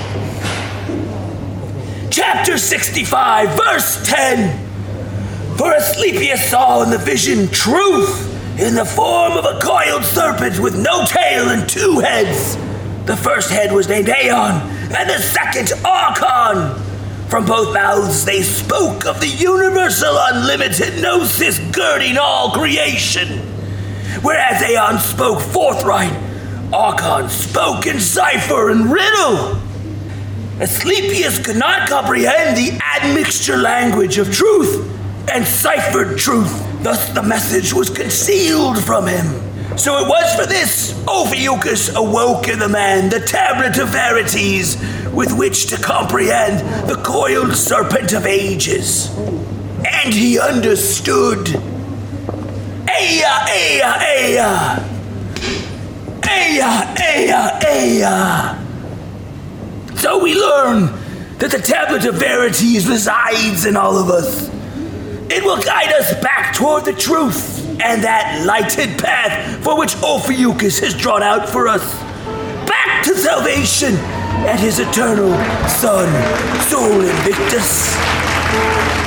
Chapter 2.12 2.58
65, 2.58 3.58
verse 3.58 4.08
10. 4.08 4.69
For 5.60 5.74
Asclepius 5.74 6.50
saw 6.50 6.84
in 6.84 6.90
the 6.90 6.98
vision 6.98 7.50
truth 7.50 8.62
in 8.62 8.76
the 8.76 8.86
form 8.86 9.34
of 9.34 9.44
a 9.44 9.60
coiled 9.60 10.06
serpent 10.06 10.58
with 10.58 10.82
no 10.82 11.04
tail 11.04 11.50
and 11.50 11.68
two 11.68 12.00
heads. 12.00 12.56
The 13.06 13.18
first 13.18 13.50
head 13.50 13.74
was 13.74 13.90
named 13.90 14.08
Aeon, 14.08 14.54
and 14.96 15.10
the 15.10 15.20
second 15.20 15.74
Archon. 15.84 16.82
From 17.28 17.46
both 17.46 17.74
mouths 17.74 18.24
they 18.24 18.42
spoke 18.42 19.06
of 19.06 19.20
the 19.20 19.28
universal 19.28 20.18
unlimited 20.32 21.02
gnosis 21.02 21.60
girding 21.76 22.18
all 22.18 22.52
creation. 22.52 23.40
Whereas 24.22 24.62
Aeon 24.64 24.98
spoke 25.00 25.42
forthright, 25.42 26.14
Archon 26.72 27.30
spoke 27.30 27.86
in 27.86 28.00
cipher 28.00 28.70
and 28.70 28.90
riddle. 28.90 29.62
Asclepius 30.62 31.38
could 31.46 31.58
not 31.58 31.90
comprehend 31.90 32.56
the 32.56 32.80
admixture 32.96 33.58
language 33.58 34.18
of 34.18 34.34
truth 34.34 34.96
and 35.32 35.46
ciphered 35.46 36.18
truth. 36.18 36.84
Thus 36.84 37.10
the 37.10 37.24
message 37.24 37.74
was 37.74 37.90
concealed 37.90 38.84
from 38.84 39.08
him. 39.08 39.78
So 39.78 39.98
it 40.04 40.08
was 40.08 40.36
for 40.36 40.46
this 40.46 40.94
Ophiuchus 41.08 41.96
awoke 41.96 42.48
in 42.48 42.60
the 42.60 42.68
man 42.68 43.10
the 43.10 43.20
tablet 43.20 43.78
of 43.78 43.90
verities 43.90 44.76
with 45.14 45.38
which 45.38 45.68
to 45.68 45.78
comprehend 45.78 46.90
the 46.90 46.96
coiled 46.96 47.56
serpent 47.56 48.14
of 48.14 48.26
ages. 48.26 49.10
And 49.86 50.14
he 50.14 50.40
understood. 50.40 51.56
Aya, 52.90 53.46
aya, 53.48 53.94
aya. 54.00 54.86
Aya, 56.24 56.96
aya, 57.00 57.60
aya. 57.66 58.66
So 59.96 60.22
we 60.22 60.36
learn 60.36 60.92
that 61.38 61.52
the 61.52 61.60
tablet 61.60 62.06
of 62.06 62.16
verities 62.16 62.88
resides 62.88 63.66
in 63.66 63.78
all 63.78 63.98
of 63.98 64.10
us. 64.10 64.49
It 65.32 65.44
will 65.44 65.62
guide 65.62 65.94
us 65.94 66.20
back 66.24 66.56
toward 66.56 66.86
the 66.86 66.94
truth 66.94 67.60
and 67.82 68.04
that 68.04 68.46
lighted 68.48 68.98
path 68.98 69.64
for 69.64 69.78
which 69.78 69.96
Ophiuchus 69.98 70.80
has 70.80 70.96
drawn 70.96 71.22
out 71.22 71.48
for 71.48 71.68
us. 71.68 71.94
Back 72.68 73.04
to 73.04 73.16
salvation 73.16 73.96
and 73.96 74.60
his 74.60 74.80
eternal 74.80 75.32
Son, 75.70 76.10
Sol 76.64 77.02
Invictus. 77.02 78.99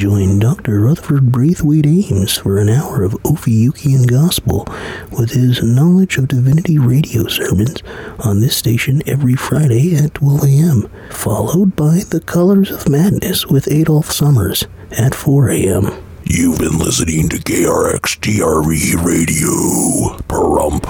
Join 0.00 0.38
Dr. 0.38 0.80
Rutherford 0.80 1.30
Braithwaite 1.30 1.84
Ames 1.84 2.38
for 2.38 2.56
an 2.56 2.70
hour 2.70 3.02
of 3.02 3.12
Ophiuchian 3.22 4.08
Gospel 4.08 4.66
with 5.12 5.32
his 5.32 5.62
Knowledge 5.62 6.16
of 6.16 6.28
Divinity 6.28 6.78
radio 6.78 7.26
sermons 7.26 7.82
on 8.18 8.40
this 8.40 8.56
station 8.56 9.02
every 9.06 9.34
Friday 9.34 9.94
at 9.94 10.14
12 10.14 10.44
a.m., 10.44 10.90
followed 11.10 11.76
by 11.76 12.00
The 12.08 12.22
Colors 12.22 12.70
of 12.70 12.88
Madness 12.88 13.48
with 13.48 13.70
Adolf 13.70 14.10
Summers 14.10 14.64
at 14.90 15.14
4 15.14 15.50
a.m. 15.50 16.02
You've 16.24 16.60
been 16.60 16.78
listening 16.78 17.28
to 17.28 17.36
KRX 17.36 18.22
DRE 18.22 19.04
Radio. 19.04 20.16
Perump. 20.28 20.86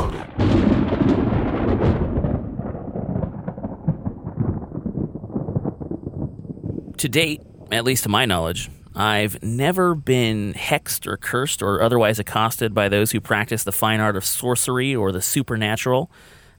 To 6.99 7.09
date, 7.09 7.41
at 7.73 7.83
least 7.83 8.05
to 8.05 8.09
my 8.09 8.25
knowledge, 8.25 8.71
I've 9.01 9.43
never 9.43 9.95
been 9.95 10.53
hexed 10.53 11.07
or 11.07 11.17
cursed 11.17 11.63
or 11.63 11.81
otherwise 11.81 12.19
accosted 12.19 12.75
by 12.75 12.91
those 12.91 13.13
who 13.13 13.21
practice 13.21 13.65
the 13.65 13.73
fine 13.73 13.99
art 13.99 14.15
of 14.15 14.27
sorcery 14.27 14.95
or 14.95 15.11
the 15.11 15.23
supernatural. 15.23 16.11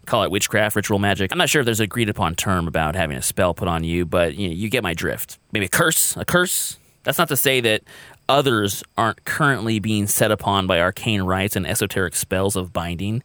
Call 0.08 0.24
it 0.24 0.32
witchcraft, 0.32 0.76
ritual 0.76 0.98
magic. 0.98 1.32
I'm 1.32 1.38
not 1.38 1.50
sure 1.50 1.62
if 1.62 1.66
there's 1.66 1.80
an 1.80 1.84
agreed 1.84 2.10
upon 2.10 2.34
term 2.34 2.68
about 2.68 2.96
having 2.96 3.16
a 3.16 3.22
spell 3.22 3.54
put 3.54 3.68
on 3.68 3.84
you, 3.84 4.06
but 4.06 4.34
you, 4.36 4.48
know, 4.48 4.56
you 4.56 4.70
get 4.70 4.82
my 4.82 4.96
drift. 4.96 5.38
Maybe 5.52 5.68
a 5.68 5.70
curse, 5.70 6.18
a 6.18 6.26
curse. 6.26 6.80
That's 7.04 7.20
not 7.20 7.28
to 7.28 7.38
say 7.38 7.62
that 7.62 7.84
others 8.28 8.84
aren't 8.98 9.24
currently 9.24 9.78
being 9.78 10.08
set 10.08 10.32
upon 10.32 10.66
by 10.66 10.80
arcane 10.80 11.22
rites 11.22 11.56
and 11.56 11.68
esoteric 11.68 12.16
spells 12.16 12.56
of 12.56 12.74
binding. 12.74 13.22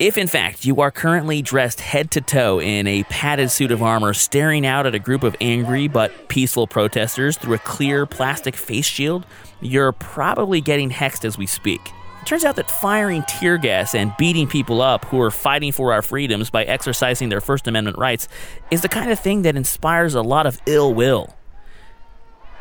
If, 0.00 0.16
in 0.16 0.28
fact, 0.28 0.64
you 0.64 0.80
are 0.80 0.90
currently 0.90 1.42
dressed 1.42 1.82
head 1.82 2.10
to 2.12 2.22
toe 2.22 2.58
in 2.58 2.86
a 2.86 3.02
padded 3.02 3.50
suit 3.50 3.70
of 3.70 3.82
armor, 3.82 4.14
staring 4.14 4.64
out 4.64 4.86
at 4.86 4.94
a 4.94 4.98
group 4.98 5.22
of 5.22 5.36
angry 5.42 5.88
but 5.88 6.30
peaceful 6.30 6.66
protesters 6.66 7.36
through 7.36 7.52
a 7.52 7.58
clear 7.58 8.06
plastic 8.06 8.56
face 8.56 8.86
shield, 8.86 9.26
you're 9.60 9.92
probably 9.92 10.62
getting 10.62 10.88
hexed 10.88 11.26
as 11.26 11.36
we 11.36 11.44
speak. 11.44 11.82
It 12.22 12.26
turns 12.26 12.46
out 12.46 12.56
that 12.56 12.70
firing 12.70 13.24
tear 13.28 13.58
gas 13.58 13.94
and 13.94 14.16
beating 14.16 14.46
people 14.46 14.80
up 14.80 15.04
who 15.04 15.20
are 15.20 15.30
fighting 15.30 15.70
for 15.70 15.92
our 15.92 16.00
freedoms 16.00 16.48
by 16.48 16.64
exercising 16.64 17.28
their 17.28 17.42
First 17.42 17.68
Amendment 17.68 17.98
rights 17.98 18.26
is 18.70 18.80
the 18.80 18.88
kind 18.88 19.10
of 19.10 19.18
thing 19.18 19.42
that 19.42 19.54
inspires 19.54 20.14
a 20.14 20.22
lot 20.22 20.46
of 20.46 20.58
ill 20.64 20.94
will. 20.94 21.36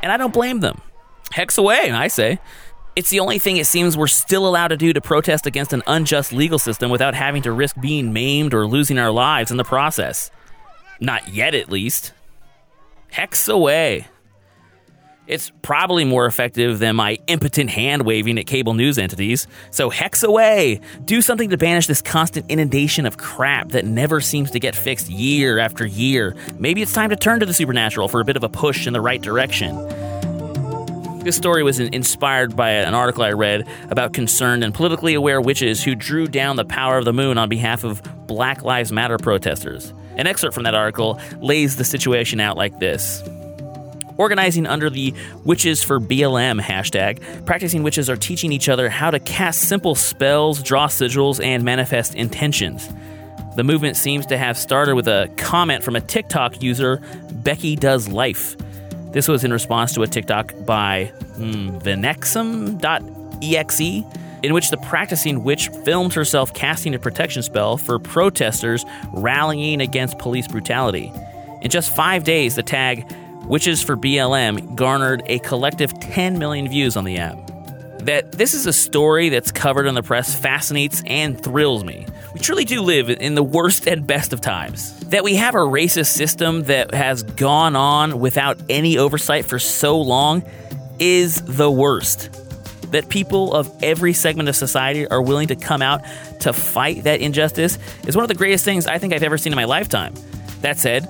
And 0.03 0.11
I 0.11 0.17
don't 0.17 0.33
blame 0.33 0.59
them. 0.59 0.81
Hex 1.31 1.57
away, 1.57 1.89
I 1.89 2.09
say. 2.09 2.39
It's 2.99 3.11
the 3.11 3.21
only 3.21 3.39
thing 3.39 3.55
it 3.55 3.65
seems 3.65 3.95
we're 3.95 4.07
still 4.07 4.45
allowed 4.45 4.67
to 4.67 4.75
do 4.75 4.91
to 4.91 4.99
protest 4.99 5.45
against 5.45 5.71
an 5.71 5.81
unjust 5.87 6.33
legal 6.33 6.59
system 6.59 6.91
without 6.91 7.15
having 7.15 7.41
to 7.43 7.51
risk 7.53 7.79
being 7.79 8.11
maimed 8.11 8.53
or 8.53 8.67
losing 8.67 8.99
our 8.99 9.09
lives 9.09 9.51
in 9.51 9.55
the 9.55 9.63
process. 9.63 10.31
Not 10.99 11.29
yet, 11.29 11.55
at 11.55 11.71
least. 11.71 12.11
Hex 13.09 13.47
away. 13.47 14.05
It's 15.27 15.49
probably 15.61 16.03
more 16.03 16.25
effective 16.25 16.79
than 16.79 16.97
my 16.97 17.19
impotent 17.27 17.69
hand 17.69 18.01
waving 18.01 18.37
at 18.37 18.47
cable 18.47 18.73
news 18.73 18.97
entities. 18.97 19.47
So 19.71 19.89
hex 19.89 20.21
away! 20.21 20.81
Do 21.05 21.21
something 21.21 21.51
to 21.51 21.57
banish 21.57 21.87
this 21.87 22.01
constant 22.01 22.51
inundation 22.51 23.05
of 23.05 23.15
crap 23.15 23.69
that 23.69 23.85
never 23.85 24.19
seems 24.19 24.51
to 24.51 24.59
get 24.59 24.75
fixed 24.75 25.07
year 25.07 25.57
after 25.57 25.85
year. 25.85 26.35
Maybe 26.59 26.81
it's 26.81 26.91
time 26.91 27.11
to 27.11 27.15
turn 27.15 27.39
to 27.39 27.45
the 27.45 27.53
supernatural 27.53 28.09
for 28.09 28.19
a 28.19 28.25
bit 28.25 28.35
of 28.35 28.43
a 28.43 28.49
push 28.49 28.87
in 28.87 28.91
the 28.91 28.99
right 28.99 29.21
direction. 29.21 29.77
This 31.29 31.37
story 31.37 31.61
was 31.61 31.79
inspired 31.79 32.55
by 32.55 32.71
an 32.71 32.95
article 32.95 33.21
I 33.21 33.33
read 33.33 33.67
about 33.91 34.13
concerned 34.13 34.63
and 34.63 34.73
politically 34.73 35.13
aware 35.13 35.39
witches 35.39 35.83
who 35.83 35.93
drew 35.93 36.25
down 36.27 36.55
the 36.55 36.65
power 36.65 36.97
of 36.97 37.05
the 37.05 37.13
moon 37.13 37.37
on 37.37 37.49
behalf 37.49 37.83
of 37.83 38.01
Black 38.25 38.63
Lives 38.63 38.91
Matter 38.91 39.19
protesters. 39.19 39.93
An 40.17 40.25
excerpt 40.25 40.55
from 40.55 40.63
that 40.63 40.73
article 40.73 41.21
lays 41.39 41.75
the 41.75 41.83
situation 41.83 42.39
out 42.39 42.57
like 42.57 42.79
this. 42.79 43.21
Organizing 44.17 44.65
under 44.65 44.89
the 44.89 45.13
Witches 45.45 45.83
for 45.83 45.99
BLM 45.99 46.59
hashtag, 46.59 47.45
practicing 47.45 47.83
witches 47.83 48.09
are 48.09 48.17
teaching 48.17 48.51
each 48.51 48.67
other 48.67 48.89
how 48.89 49.11
to 49.11 49.19
cast 49.19 49.61
simple 49.61 49.93
spells, 49.93 50.63
draw 50.63 50.87
sigils, 50.87 51.39
and 51.45 51.63
manifest 51.63 52.15
intentions. 52.15 52.89
The 53.55 53.63
movement 53.63 53.97
seems 53.97 54.25
to 54.25 54.37
have 54.39 54.57
started 54.57 54.95
with 54.95 55.07
a 55.07 55.31
comment 55.37 55.83
from 55.83 55.95
a 55.95 56.01
TikTok 56.01 56.63
user, 56.63 57.03
Becky 57.31 57.75
Does 57.75 58.07
Life. 58.07 58.55
This 59.11 59.27
was 59.27 59.43
in 59.43 59.51
response 59.51 59.93
to 59.93 60.03
a 60.03 60.07
TikTok 60.07 60.53
by 60.65 61.11
hmm, 61.35 61.77
Venexum.exe 61.79 63.81
in 64.41 64.53
which 64.53 64.69
the 64.69 64.77
practicing 64.77 65.43
witch 65.43 65.67
filmed 65.83 66.13
herself 66.13 66.53
casting 66.53 66.95
a 66.95 66.99
protection 66.99 67.43
spell 67.43 67.75
for 67.77 67.99
protesters 67.99 68.85
rallying 69.13 69.81
against 69.81 70.17
police 70.17 70.47
brutality. 70.47 71.11
In 71.61 71.69
just 71.69 71.93
five 71.93 72.23
days, 72.23 72.55
the 72.55 72.63
tag 72.63 73.05
Witches 73.49 73.81
for 73.81 73.97
BLM 73.97 74.75
garnered 74.75 75.23
a 75.25 75.39
collective 75.39 75.99
10 75.99 76.37
million 76.37 76.69
views 76.69 76.95
on 76.95 77.03
the 77.03 77.17
app. 77.17 77.48
That 77.99 78.31
this 78.31 78.53
is 78.53 78.65
a 78.65 78.73
story 78.73 79.29
that's 79.29 79.51
covered 79.51 79.85
in 79.85 79.93
the 79.93 80.01
press 80.01 80.33
fascinates 80.33 81.03
and 81.05 81.41
thrills 81.41 81.83
me. 81.83 82.05
We 82.33 82.39
truly 82.39 82.65
do 82.65 82.81
live 82.81 83.09
in 83.09 83.35
the 83.35 83.43
worst 83.43 83.87
and 83.87 84.07
best 84.07 84.33
of 84.33 84.41
times. 84.41 84.97
That 85.09 85.23
we 85.23 85.35
have 85.35 85.53
a 85.53 85.59
racist 85.59 86.07
system 86.07 86.63
that 86.63 86.93
has 86.93 87.23
gone 87.23 87.75
on 87.75 88.19
without 88.19 88.57
any 88.69 88.97
oversight 88.97 89.45
for 89.45 89.59
so 89.59 89.99
long 89.99 90.43
is 90.97 91.41
the 91.41 91.69
worst. 91.69 92.29
That 92.91 93.09
people 93.09 93.53
of 93.53 93.71
every 93.83 94.13
segment 94.13 94.49
of 94.49 94.55
society 94.55 95.07
are 95.07 95.21
willing 95.21 95.49
to 95.49 95.55
come 95.55 95.81
out 95.81 96.01
to 96.41 96.53
fight 96.53 97.03
that 97.03 97.19
injustice 97.19 97.77
is 98.07 98.15
one 98.15 98.23
of 98.23 98.29
the 98.29 98.35
greatest 98.35 98.65
things 98.65 98.87
I 98.87 98.97
think 98.97 99.13
I've 99.13 99.23
ever 99.23 99.37
seen 99.37 99.53
in 99.53 99.57
my 99.57 99.65
lifetime. 99.65 100.13
That 100.61 100.77
said, 100.77 101.07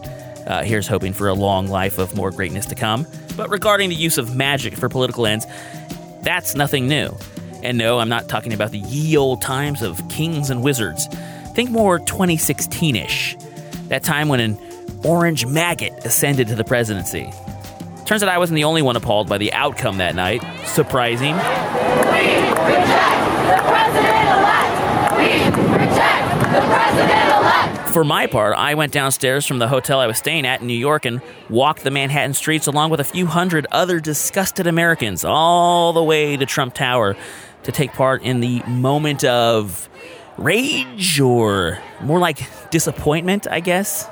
uh, 0.47 0.63
here's 0.63 0.87
hoping 0.87 1.13
for 1.13 1.27
a 1.27 1.33
long 1.33 1.67
life 1.67 1.99
of 1.99 2.15
more 2.15 2.31
greatness 2.31 2.65
to 2.67 2.75
come. 2.75 3.05
But 3.37 3.49
regarding 3.49 3.89
the 3.89 3.95
use 3.95 4.17
of 4.17 4.35
magic 4.35 4.75
for 4.75 4.89
political 4.89 5.25
ends, 5.25 5.45
that's 6.29 6.53
nothing 6.53 6.87
new. 6.87 7.09
And 7.63 7.75
no, 7.75 7.97
I'm 7.97 8.07
not 8.07 8.29
talking 8.29 8.53
about 8.53 8.69
the 8.69 8.77
ye 8.77 9.17
old 9.17 9.41
times 9.41 9.81
of 9.81 10.07
kings 10.09 10.51
and 10.51 10.61
wizards. 10.61 11.07
Think 11.55 11.71
more 11.71 11.97
2016 11.97 12.95
ish. 12.95 13.35
That 13.87 14.03
time 14.03 14.29
when 14.29 14.39
an 14.39 14.59
orange 15.03 15.47
maggot 15.47 16.05
ascended 16.05 16.47
to 16.49 16.55
the 16.55 16.63
presidency. 16.63 17.33
Turns 18.05 18.21
out 18.21 18.29
I 18.29 18.37
wasn't 18.37 18.57
the 18.57 18.63
only 18.63 18.83
one 18.83 18.95
appalled 18.95 19.27
by 19.27 19.39
the 19.39 19.51
outcome 19.53 19.97
that 19.97 20.13
night. 20.13 20.43
Surprising. 20.67 21.33
We 21.33 21.41
reject 22.69 23.25
the 23.49 23.57
president 23.65 24.27
elect! 24.29 25.17
We 25.17 25.29
reject 25.79 26.29
the 26.53 26.61
president 26.61 27.29
elect! 27.37 27.78
For 27.91 28.03
my 28.03 28.27
part, 28.27 28.55
I 28.55 28.75
went 28.75 28.93
downstairs 28.93 29.47
from 29.47 29.57
the 29.57 29.67
hotel 29.67 29.99
I 29.99 30.05
was 30.05 30.19
staying 30.19 30.45
at 30.45 30.61
in 30.61 30.67
New 30.67 30.77
York 30.77 31.05
and 31.05 31.21
walked 31.49 31.83
the 31.83 31.89
Manhattan 31.89 32.35
streets 32.35 32.67
along 32.67 32.91
with 32.91 32.99
a 32.99 33.03
few 33.03 33.25
hundred 33.25 33.65
other 33.71 33.99
disgusted 33.99 34.67
Americans 34.67 35.25
all 35.25 35.91
the 35.91 36.03
way 36.03 36.37
to 36.37 36.45
Trump 36.45 36.75
Tower 36.75 37.17
to 37.63 37.71
take 37.71 37.91
part 37.93 38.21
in 38.21 38.41
the 38.41 38.61
moment 38.67 39.23
of 39.23 39.89
rage 40.37 41.19
or 41.19 41.79
more 42.01 42.19
like 42.19 42.69
disappointment, 42.69 43.47
I 43.49 43.59
guess. 43.59 44.07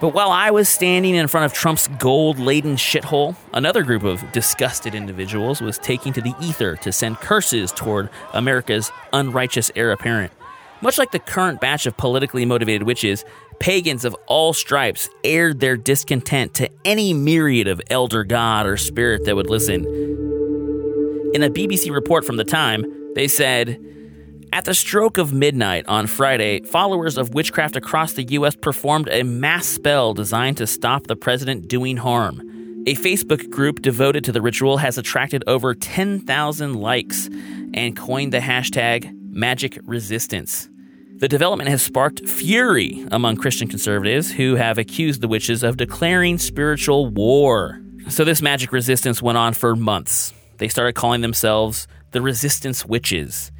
But 0.00 0.14
while 0.14 0.30
I 0.30 0.52
was 0.52 0.68
standing 0.68 1.16
in 1.16 1.26
front 1.26 1.46
of 1.46 1.52
Trump's 1.52 1.88
gold 1.98 2.38
laden 2.38 2.76
shithole, 2.76 3.34
another 3.52 3.82
group 3.82 4.04
of 4.04 4.30
disgusted 4.30 4.94
individuals 4.94 5.60
was 5.60 5.78
taking 5.78 6.12
to 6.12 6.20
the 6.20 6.34
ether 6.40 6.76
to 6.76 6.92
send 6.92 7.16
curses 7.16 7.72
toward 7.72 8.08
America's 8.32 8.92
unrighteous 9.12 9.72
heir 9.74 9.90
apparent. 9.90 10.32
Much 10.82 10.96
like 10.96 11.10
the 11.10 11.18
current 11.18 11.60
batch 11.60 11.84
of 11.84 11.96
politically 11.96 12.46
motivated 12.46 12.84
witches, 12.84 13.24
pagans 13.58 14.04
of 14.04 14.16
all 14.26 14.54
stripes 14.54 15.10
aired 15.24 15.60
their 15.60 15.76
discontent 15.76 16.54
to 16.54 16.70
any 16.86 17.12
myriad 17.12 17.68
of 17.68 17.80
elder 17.90 18.24
god 18.24 18.66
or 18.66 18.78
spirit 18.78 19.24
that 19.26 19.36
would 19.36 19.50
listen. 19.50 19.84
In 21.34 21.42
a 21.42 21.50
BBC 21.50 21.92
report 21.92 22.24
from 22.24 22.38
the 22.38 22.44
time, 22.44 22.84
they 23.14 23.28
said, 23.28 23.78
at 24.52 24.64
the 24.64 24.74
stroke 24.74 25.18
of 25.18 25.32
midnight 25.32 25.86
on 25.86 26.06
Friday, 26.06 26.62
followers 26.62 27.18
of 27.18 27.34
witchcraft 27.34 27.76
across 27.76 28.14
the 28.14 28.24
U.S. 28.24 28.56
performed 28.56 29.08
a 29.10 29.22
mass 29.22 29.66
spell 29.66 30.12
designed 30.14 30.56
to 30.56 30.66
stop 30.66 31.06
the 31.06 31.14
president 31.14 31.68
doing 31.68 31.98
harm. 31.98 32.40
A 32.86 32.96
Facebook 32.96 33.48
group 33.50 33.82
devoted 33.82 34.24
to 34.24 34.32
the 34.32 34.40
ritual 34.40 34.78
has 34.78 34.96
attracted 34.98 35.44
over 35.46 35.74
10,000 35.74 36.74
likes 36.74 37.28
and 37.74 37.96
coined 37.96 38.32
the 38.32 38.40
hashtag 38.40 39.14
Magic 39.32 39.78
Resistance. 39.84 40.68
The 41.18 41.28
development 41.28 41.70
has 41.70 41.82
sparked 41.82 42.28
fury 42.28 43.06
among 43.12 43.36
Christian 43.36 43.68
conservatives 43.68 44.32
who 44.32 44.56
have 44.56 44.76
accused 44.76 45.20
the 45.20 45.28
witches 45.28 45.62
of 45.62 45.76
declaring 45.76 46.36
spiritual 46.36 47.06
war. 47.06 47.80
So, 48.08 48.24
this 48.24 48.42
magic 48.42 48.72
resistance 48.72 49.22
went 49.22 49.38
on 49.38 49.52
for 49.52 49.76
months. 49.76 50.34
They 50.58 50.66
started 50.66 50.94
calling 50.94 51.20
themselves 51.20 51.86
the 52.10 52.20
Resistance 52.20 52.84
Witches. 52.84 53.52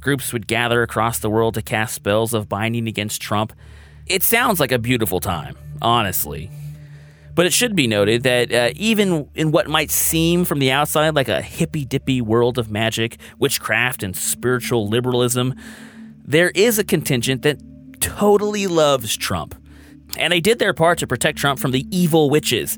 Groups 0.00 0.32
would 0.32 0.46
gather 0.46 0.82
across 0.82 1.18
the 1.18 1.28
world 1.28 1.54
to 1.54 1.62
cast 1.62 1.94
spells 1.94 2.32
of 2.32 2.48
binding 2.48 2.88
against 2.88 3.20
Trump. 3.20 3.52
It 4.06 4.22
sounds 4.22 4.60
like 4.60 4.72
a 4.72 4.78
beautiful 4.78 5.20
time, 5.20 5.58
honestly. 5.82 6.50
But 7.38 7.46
it 7.46 7.52
should 7.52 7.76
be 7.76 7.86
noted 7.86 8.24
that 8.24 8.52
uh, 8.52 8.70
even 8.74 9.28
in 9.36 9.52
what 9.52 9.68
might 9.68 9.92
seem 9.92 10.44
from 10.44 10.58
the 10.58 10.72
outside 10.72 11.14
like 11.14 11.28
a 11.28 11.40
hippy 11.40 11.84
dippy 11.84 12.20
world 12.20 12.58
of 12.58 12.68
magic, 12.68 13.16
witchcraft, 13.38 14.02
and 14.02 14.16
spiritual 14.16 14.88
liberalism, 14.88 15.54
there 16.24 16.50
is 16.50 16.80
a 16.80 16.84
contingent 16.84 17.42
that 17.42 17.60
totally 18.00 18.66
loves 18.66 19.16
Trump. 19.16 19.54
And 20.16 20.32
they 20.32 20.40
did 20.40 20.58
their 20.58 20.74
part 20.74 20.98
to 20.98 21.06
protect 21.06 21.38
Trump 21.38 21.60
from 21.60 21.70
the 21.70 21.86
evil 21.96 22.28
witches. 22.28 22.76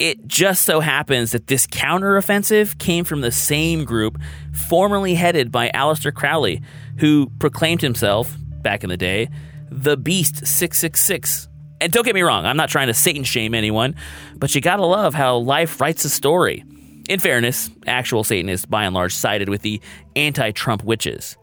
It 0.00 0.26
just 0.26 0.62
so 0.62 0.80
happens 0.80 1.30
that 1.30 1.46
this 1.46 1.68
counteroffensive 1.68 2.78
came 2.80 3.04
from 3.04 3.20
the 3.20 3.30
same 3.30 3.84
group 3.84 4.18
formerly 4.52 5.14
headed 5.14 5.52
by 5.52 5.70
Aleister 5.72 6.12
Crowley, 6.12 6.60
who 6.98 7.30
proclaimed 7.38 7.82
himself, 7.82 8.34
back 8.62 8.82
in 8.82 8.90
the 8.90 8.96
day, 8.96 9.28
the 9.70 9.96
Beast 9.96 10.44
666. 10.44 11.46
And 11.80 11.92
don't 11.92 12.04
get 12.04 12.14
me 12.14 12.22
wrong, 12.22 12.46
I'm 12.46 12.56
not 12.56 12.70
trying 12.70 12.86
to 12.86 12.94
Satan 12.94 13.24
shame 13.24 13.54
anyone, 13.54 13.94
but 14.36 14.54
you 14.54 14.60
gotta 14.60 14.84
love 14.84 15.14
how 15.14 15.36
life 15.36 15.80
writes 15.80 16.04
a 16.04 16.10
story. 16.10 16.64
In 17.08 17.20
fairness, 17.20 17.70
actual 17.86 18.24
Satanists 18.24 18.66
by 18.66 18.84
and 18.84 18.94
large 18.94 19.14
sided 19.14 19.48
with 19.48 19.62
the 19.62 19.80
anti 20.16 20.50
Trump 20.52 20.82
witches. 20.82 21.36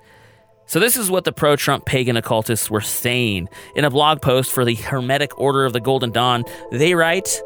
So, 0.66 0.80
this 0.80 0.98
is 0.98 1.12
what 1.12 1.24
the 1.24 1.32
pro 1.32 1.56
Trump 1.56 1.86
pagan 1.86 2.18
occultists 2.18 2.72
were 2.72 2.82
saying. 2.82 3.48
In 3.76 3.86
a 3.86 3.90
blog 3.90 4.22
post 4.22 4.52
for 4.52 4.66
the 4.66 4.76
Hermetic 4.76 5.38
Order 5.38 5.66
of 5.66 5.74
the 5.74 5.82
Golden 5.82 6.12
Dawn, 6.12 6.44
they 6.72 6.96
write 6.96 7.42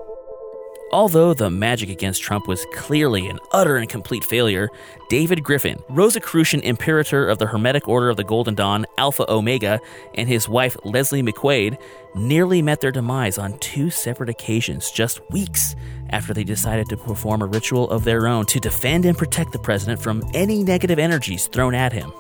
Although 0.94 1.34
the 1.34 1.50
magic 1.50 1.90
against 1.90 2.22
Trump 2.22 2.48
was 2.48 2.66
clearly 2.74 3.28
an 3.28 3.40
utter 3.52 3.76
and 3.76 3.90
complete 3.90 4.24
failure, 4.24 4.70
David 5.10 5.44
Griffin, 5.44 5.80
Rosicrucian 5.90 6.62
Imperator 6.62 7.28
of 7.28 7.40
the 7.40 7.46
Hermetic 7.46 7.90
Order 7.90 8.10
of 8.10 8.16
the 8.16 8.24
Golden 8.24 8.56
Dawn, 8.56 8.86
Alpha 8.98 9.30
Omega, 9.30 9.82
and 10.16 10.30
his 10.30 10.48
wife 10.48 10.78
Leslie 10.86 11.22
McQuade 11.22 11.78
nearly 12.16 12.62
met 12.62 12.80
their 12.80 12.94
demise 12.94 13.38
on 13.38 13.60
two 13.60 13.90
separate 13.90 14.30
occasions 14.30 14.90
just 14.90 15.20
weeks 15.30 15.76
after 16.12 16.34
they 16.34 16.46
decided 16.46 16.88
to 16.88 16.96
perform 16.96 17.42
a 17.42 17.48
ritual 17.48 17.90
of 17.90 18.06
their 18.06 18.26
own 18.26 18.46
to 18.46 18.60
defend 18.60 19.04
and 19.04 19.18
protect 19.18 19.52
the 19.52 19.60
president 19.60 20.02
from 20.02 20.24
any 20.34 20.64
negative 20.64 21.00
energies 21.00 21.48
thrown 21.48 21.76
at 21.76 21.92
him. 21.92 22.14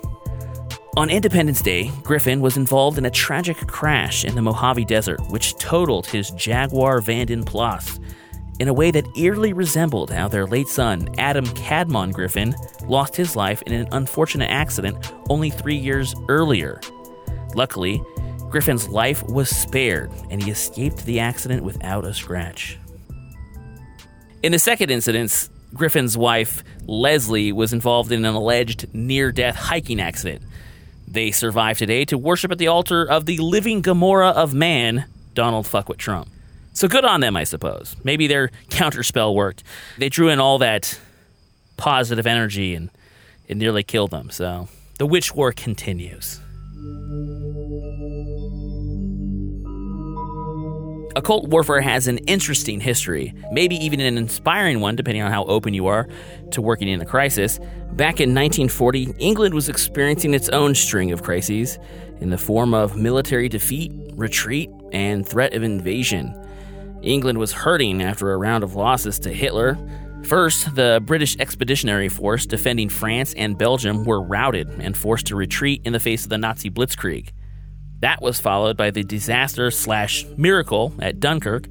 On 0.98 1.10
Independence 1.10 1.62
Day, 1.62 1.90
Griffin 2.04 2.42
was 2.42 2.58
involved 2.58 2.98
in 2.98 3.06
a 3.06 3.12
tragic 3.12 3.56
crash 3.68 4.26
in 4.26 4.36
the 4.36 4.42
Mojave 4.42 4.84
Desert, 4.86 5.22
which 5.30 5.56
totaled 5.56 6.08
his 6.08 6.32
Jaguar 6.32 7.00
Vanden 7.00 7.46
Plas 7.46 7.98
in 8.60 8.68
a 8.68 8.74
way 8.74 8.92
that 8.92 9.18
eerily 9.18 9.54
resembled 9.54 10.10
how 10.10 10.28
their 10.28 10.46
late 10.46 10.68
son, 10.68 11.10
Adam 11.18 11.46
Cadmon 11.46 12.12
Griffin, 12.12 12.56
lost 12.86 13.16
his 13.16 13.36
life 13.36 13.62
in 13.64 13.74
an 13.74 13.88
unfortunate 13.92 14.50
accident 14.50 15.14
only 15.30 15.50
three 15.50 15.76
years 15.76 16.16
earlier. 16.28 16.82
Luckily, 17.54 18.02
Griffin's 18.50 18.88
life 18.88 19.24
was 19.24 19.50
spared 19.50 20.12
and 20.30 20.42
he 20.42 20.52
escaped 20.52 21.06
the 21.06 21.20
accident 21.20 21.64
without 21.64 22.06
a 22.06 22.14
scratch. 22.14 22.78
In 24.42 24.52
the 24.52 24.60
second 24.60 24.90
incident, 24.90 25.50
Griffin's 25.74 26.18
wife, 26.18 26.64
Leslie, 26.86 27.52
was 27.52 27.74
involved 27.74 28.12
in 28.12 28.24
an 28.24 28.36
alleged 28.36 28.94
near 28.94 29.32
death 29.32 29.56
hiking 29.56 30.00
accident. 30.00 30.44
They 31.08 31.32
survive 31.32 31.78
today 31.78 32.06
to 32.06 32.18
worship 32.18 32.52
at 32.52 32.58
the 32.58 32.68
altar 32.68 33.04
of 33.04 33.26
the 33.26 33.38
living 33.38 33.82
Gomorrah 33.82 34.30
of 34.30 34.54
man, 34.54 35.06
Donald 35.34 35.66
Fuckwit 35.66 35.98
Trump. 35.98 36.30
So 36.78 36.88
good 36.88 37.06
on 37.06 37.22
them, 37.22 37.36
I 37.36 37.44
suppose. 37.44 37.96
Maybe 38.04 38.28
their 38.28 38.50
counterspell 38.70 39.34
worked. 39.34 39.64
They 39.98 40.10
drew 40.10 40.30
in 40.30 40.40
all 40.40 40.60
that 40.60 41.00
positive 41.76 42.28
energy 42.28 42.76
and 42.76 42.92
it 43.48 43.58
nearly 43.58 43.82
killed 43.82 44.12
them. 44.12 44.30
So 44.30 44.68
the 45.00 45.08
witch 45.08 45.34
war 45.34 45.52
continues. 45.52 46.40
Occult 51.16 51.48
warfare 51.48 51.82
has 51.82 52.08
an 52.08 52.20
interesting 52.20 52.80
history, 52.80 53.34
maybe 53.52 53.76
even 53.84 54.00
an 54.00 54.16
inspiring 54.16 54.80
one, 54.80 54.96
depending 54.96 55.24
on 55.24 55.32
how 55.32 55.46
open 55.46 55.74
you 55.74 55.88
are 55.88 56.08
to 56.52 56.62
working 56.62 56.90
in 56.90 57.02
a 57.02 57.06
crisis. 57.08 57.58
Back 57.94 58.22
in 58.22 58.36
1940, 58.36 59.16
England 59.18 59.56
was 59.56 59.68
experiencing 59.68 60.36
its 60.36 60.48
own 60.50 60.76
string 60.76 61.12
of 61.12 61.24
crises 61.24 61.80
in 62.22 62.30
the 62.30 62.38
form 62.38 62.76
of 62.76 62.96
military 62.96 63.50
defeat, 63.50 63.92
retreat, 64.14 64.70
and 64.92 65.28
threat 65.28 65.56
of 65.56 65.64
invasion. 65.64 66.36
England 67.02 67.38
was 67.38 67.52
hurting 67.52 68.02
after 68.02 68.32
a 68.32 68.38
round 68.38 68.64
of 68.64 68.76
losses 68.76 69.20
to 69.20 69.32
Hitler. 69.32 69.78
First, 70.24 70.76
the 70.76 71.02
British 71.06 71.38
Expeditionary 71.40 72.10
Force 72.10 72.46
defending 72.46 72.90
France 72.90 73.34
and 73.36 73.58
Belgium 73.58 74.04
were 74.04 74.22
routed 74.22 74.68
and 74.80 74.98
forced 74.98 75.28
to 75.28 75.36
retreat 75.36 75.82
in 75.86 75.94
the 75.94 76.00
face 76.00 76.24
of 76.24 76.30
the 76.30 76.38
Nazi 76.38 76.70
blitzkrieg. 76.70 77.30
That 78.00 78.22
was 78.22 78.40
followed 78.40 78.78
by 78.78 78.92
the 78.92 79.04
disaster 79.04 79.72
slash 79.72 80.26
miracle 80.38 80.94
at 81.00 81.20
Dunkirk, 81.20 81.68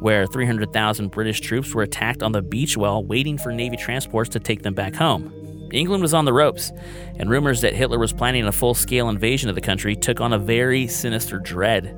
where 0.00 0.26
300,000 0.26 1.10
British 1.10 1.40
troops 1.40 1.74
were 1.74 1.82
attacked 1.82 2.22
on 2.22 2.32
the 2.32 2.42
beach 2.42 2.76
while 2.76 3.04
waiting 3.04 3.38
for 3.38 3.52
Navy 3.52 3.76
transports 3.76 4.30
to 4.30 4.40
take 4.40 4.62
them 4.62 4.74
back 4.74 4.94
home. 4.94 5.32
England 5.72 6.02
was 6.02 6.14
on 6.14 6.24
the 6.24 6.32
ropes, 6.32 6.72
and 7.16 7.30
rumors 7.30 7.60
that 7.60 7.74
Hitler 7.74 7.98
was 7.98 8.12
planning 8.12 8.44
a 8.44 8.52
full 8.52 8.74
scale 8.74 9.08
invasion 9.08 9.48
of 9.48 9.54
the 9.54 9.60
country 9.60 9.94
took 9.94 10.20
on 10.20 10.32
a 10.32 10.38
very 10.38 10.86
sinister 10.86 11.38
dread. 11.38 11.96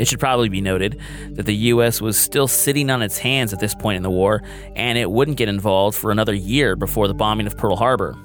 It 0.00 0.08
should 0.08 0.18
probably 0.18 0.48
be 0.48 0.62
noted 0.62 0.98
that 1.32 1.44
the 1.44 1.54
U.S. 1.54 2.00
was 2.00 2.18
still 2.18 2.48
sitting 2.48 2.88
on 2.88 3.02
its 3.02 3.18
hands 3.18 3.52
at 3.52 3.60
this 3.60 3.74
point 3.74 3.98
in 3.98 4.02
the 4.02 4.10
war, 4.10 4.42
and 4.74 4.96
it 4.96 5.10
wouldn't 5.10 5.36
get 5.36 5.50
involved 5.50 5.94
for 5.94 6.10
another 6.10 6.32
year 6.32 6.74
before 6.74 7.06
the 7.06 7.12
bombing 7.12 7.46
of 7.46 7.58
Pearl 7.58 7.76
Harbor. 7.76 8.16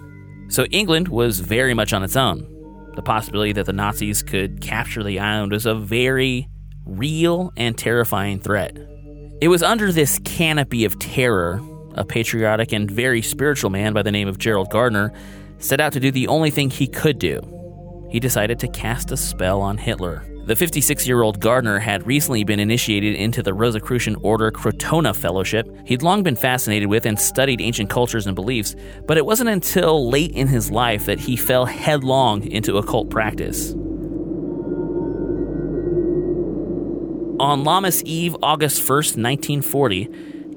So 0.47 0.63
England 0.67 1.09
was 1.09 1.41
very 1.41 1.73
much 1.73 1.91
on 1.91 2.01
its 2.01 2.15
own. 2.15 2.47
The 2.95 3.01
possibility 3.01 3.51
that 3.51 3.65
the 3.65 3.73
Nazis 3.73 4.23
could 4.23 4.61
capture 4.61 5.03
the 5.03 5.19
island 5.19 5.51
was 5.51 5.65
a 5.65 5.75
very 5.75 6.47
real 6.85 7.51
and 7.57 7.77
terrifying 7.77 8.39
threat. 8.39 8.77
It 9.41 9.49
was 9.49 9.61
under 9.61 9.91
this 9.91 10.17
canopy 10.23 10.85
of 10.85 10.97
terror, 10.97 11.59
a 11.95 12.05
patriotic 12.05 12.71
and 12.71 12.89
very 12.89 13.21
spiritual 13.21 13.69
man 13.69 13.91
by 13.91 14.01
the 14.01 14.13
name 14.13 14.29
of 14.29 14.37
Gerald 14.37 14.69
Gardner 14.69 15.11
set 15.57 15.81
out 15.81 15.91
to 15.91 15.99
do 15.99 16.09
the 16.09 16.29
only 16.29 16.51
thing 16.51 16.69
he 16.69 16.87
could 16.87 17.19
do. 17.19 17.41
He 18.09 18.21
decided 18.21 18.59
to 18.59 18.69
cast 18.69 19.11
a 19.11 19.17
spell 19.17 19.59
on 19.59 19.77
Hitler. 19.77 20.25
The 20.45 20.55
56 20.55 21.07
year 21.07 21.23
old 21.23 21.39
Gardner 21.39 21.79
had 21.79 22.05
recently 22.05 22.43
been 22.43 22.59
initiated 22.59 23.15
into 23.15 23.41
the 23.41 23.51
Rosicrucian 23.51 24.15
Order 24.21 24.51
Crotona 24.51 25.15
Fellowship. 25.15 25.67
He'd 25.85 26.03
long 26.03 26.21
been 26.21 26.35
fascinated 26.35 26.87
with 26.87 27.07
and 27.07 27.19
studied 27.19 27.61
ancient 27.61 27.89
cultures 27.89 28.27
and 28.27 28.35
beliefs, 28.35 28.75
but 29.07 29.17
it 29.17 29.25
wasn't 29.25 29.49
until 29.49 30.07
late 30.07 30.29
in 30.33 30.45
his 30.47 30.69
life 30.69 31.07
that 31.07 31.19
he 31.19 31.35
fell 31.35 31.65
headlong 31.65 32.45
into 32.45 32.77
occult 32.77 33.09
practice. 33.09 33.73
On 37.39 37.63
Lammas 37.63 38.03
Eve, 38.03 38.35
August 38.43 38.83
1st, 38.83 39.17
1940, 39.17 40.05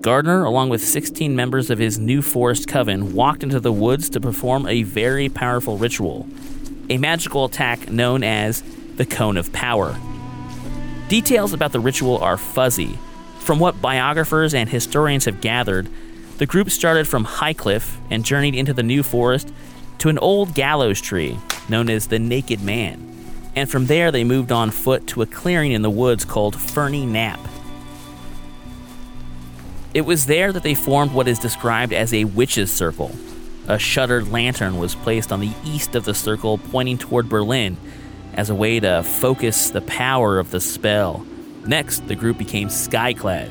Gardner, 0.02 0.44
along 0.44 0.68
with 0.68 0.84
16 0.84 1.34
members 1.34 1.70
of 1.70 1.78
his 1.78 1.98
New 1.98 2.20
Forest 2.20 2.68
Coven, 2.68 3.14
walked 3.14 3.42
into 3.42 3.58
the 3.58 3.72
woods 3.72 4.10
to 4.10 4.20
perform 4.20 4.66
a 4.66 4.82
very 4.82 5.30
powerful 5.30 5.78
ritual, 5.78 6.28
a 6.90 6.98
magical 6.98 7.46
attack 7.46 7.90
known 7.90 8.22
as 8.22 8.62
the 8.98 9.06
Cone 9.06 9.36
of 9.36 9.52
Power. 9.52 9.96
Details 11.08 11.52
about 11.52 11.72
the 11.72 11.80
ritual 11.80 12.18
are 12.18 12.36
fuzzy. 12.36 12.98
From 13.38 13.60
what 13.60 13.80
biographers 13.80 14.52
and 14.52 14.68
historians 14.68 15.24
have 15.24 15.40
gathered, 15.40 15.88
the 16.36 16.46
group 16.46 16.68
started 16.68 17.08
from 17.08 17.24
Highcliffe 17.24 17.96
and 18.10 18.24
journeyed 18.24 18.54
into 18.54 18.74
the 18.74 18.82
New 18.82 19.02
Forest 19.02 19.52
to 19.98 20.08
an 20.08 20.18
old 20.18 20.54
gallows 20.54 21.00
tree 21.00 21.38
known 21.68 21.88
as 21.88 22.08
the 22.08 22.18
Naked 22.18 22.60
Man. 22.60 23.04
And 23.54 23.70
from 23.70 23.86
there, 23.86 24.10
they 24.10 24.24
moved 24.24 24.52
on 24.52 24.70
foot 24.70 25.06
to 25.08 25.22
a 25.22 25.26
clearing 25.26 25.72
in 25.72 25.82
the 25.82 25.90
woods 25.90 26.24
called 26.24 26.60
Ferny 26.60 27.06
Knap. 27.06 27.40
It 29.94 30.02
was 30.02 30.26
there 30.26 30.52
that 30.52 30.62
they 30.62 30.74
formed 30.74 31.12
what 31.12 31.28
is 31.28 31.38
described 31.38 31.92
as 31.92 32.12
a 32.12 32.24
witch's 32.24 32.70
circle. 32.70 33.12
A 33.66 33.78
shuttered 33.78 34.28
lantern 34.28 34.78
was 34.78 34.94
placed 34.94 35.32
on 35.32 35.40
the 35.40 35.52
east 35.64 35.94
of 35.94 36.04
the 36.04 36.14
circle, 36.14 36.58
pointing 36.58 36.98
toward 36.98 37.28
Berlin, 37.28 37.76
as 38.38 38.48
a 38.50 38.54
way 38.54 38.78
to 38.78 39.02
focus 39.02 39.70
the 39.70 39.80
power 39.80 40.38
of 40.38 40.52
the 40.52 40.60
spell. 40.60 41.26
Next, 41.66 42.06
the 42.06 42.14
group 42.14 42.38
became 42.38 42.68
skyclad, 42.68 43.48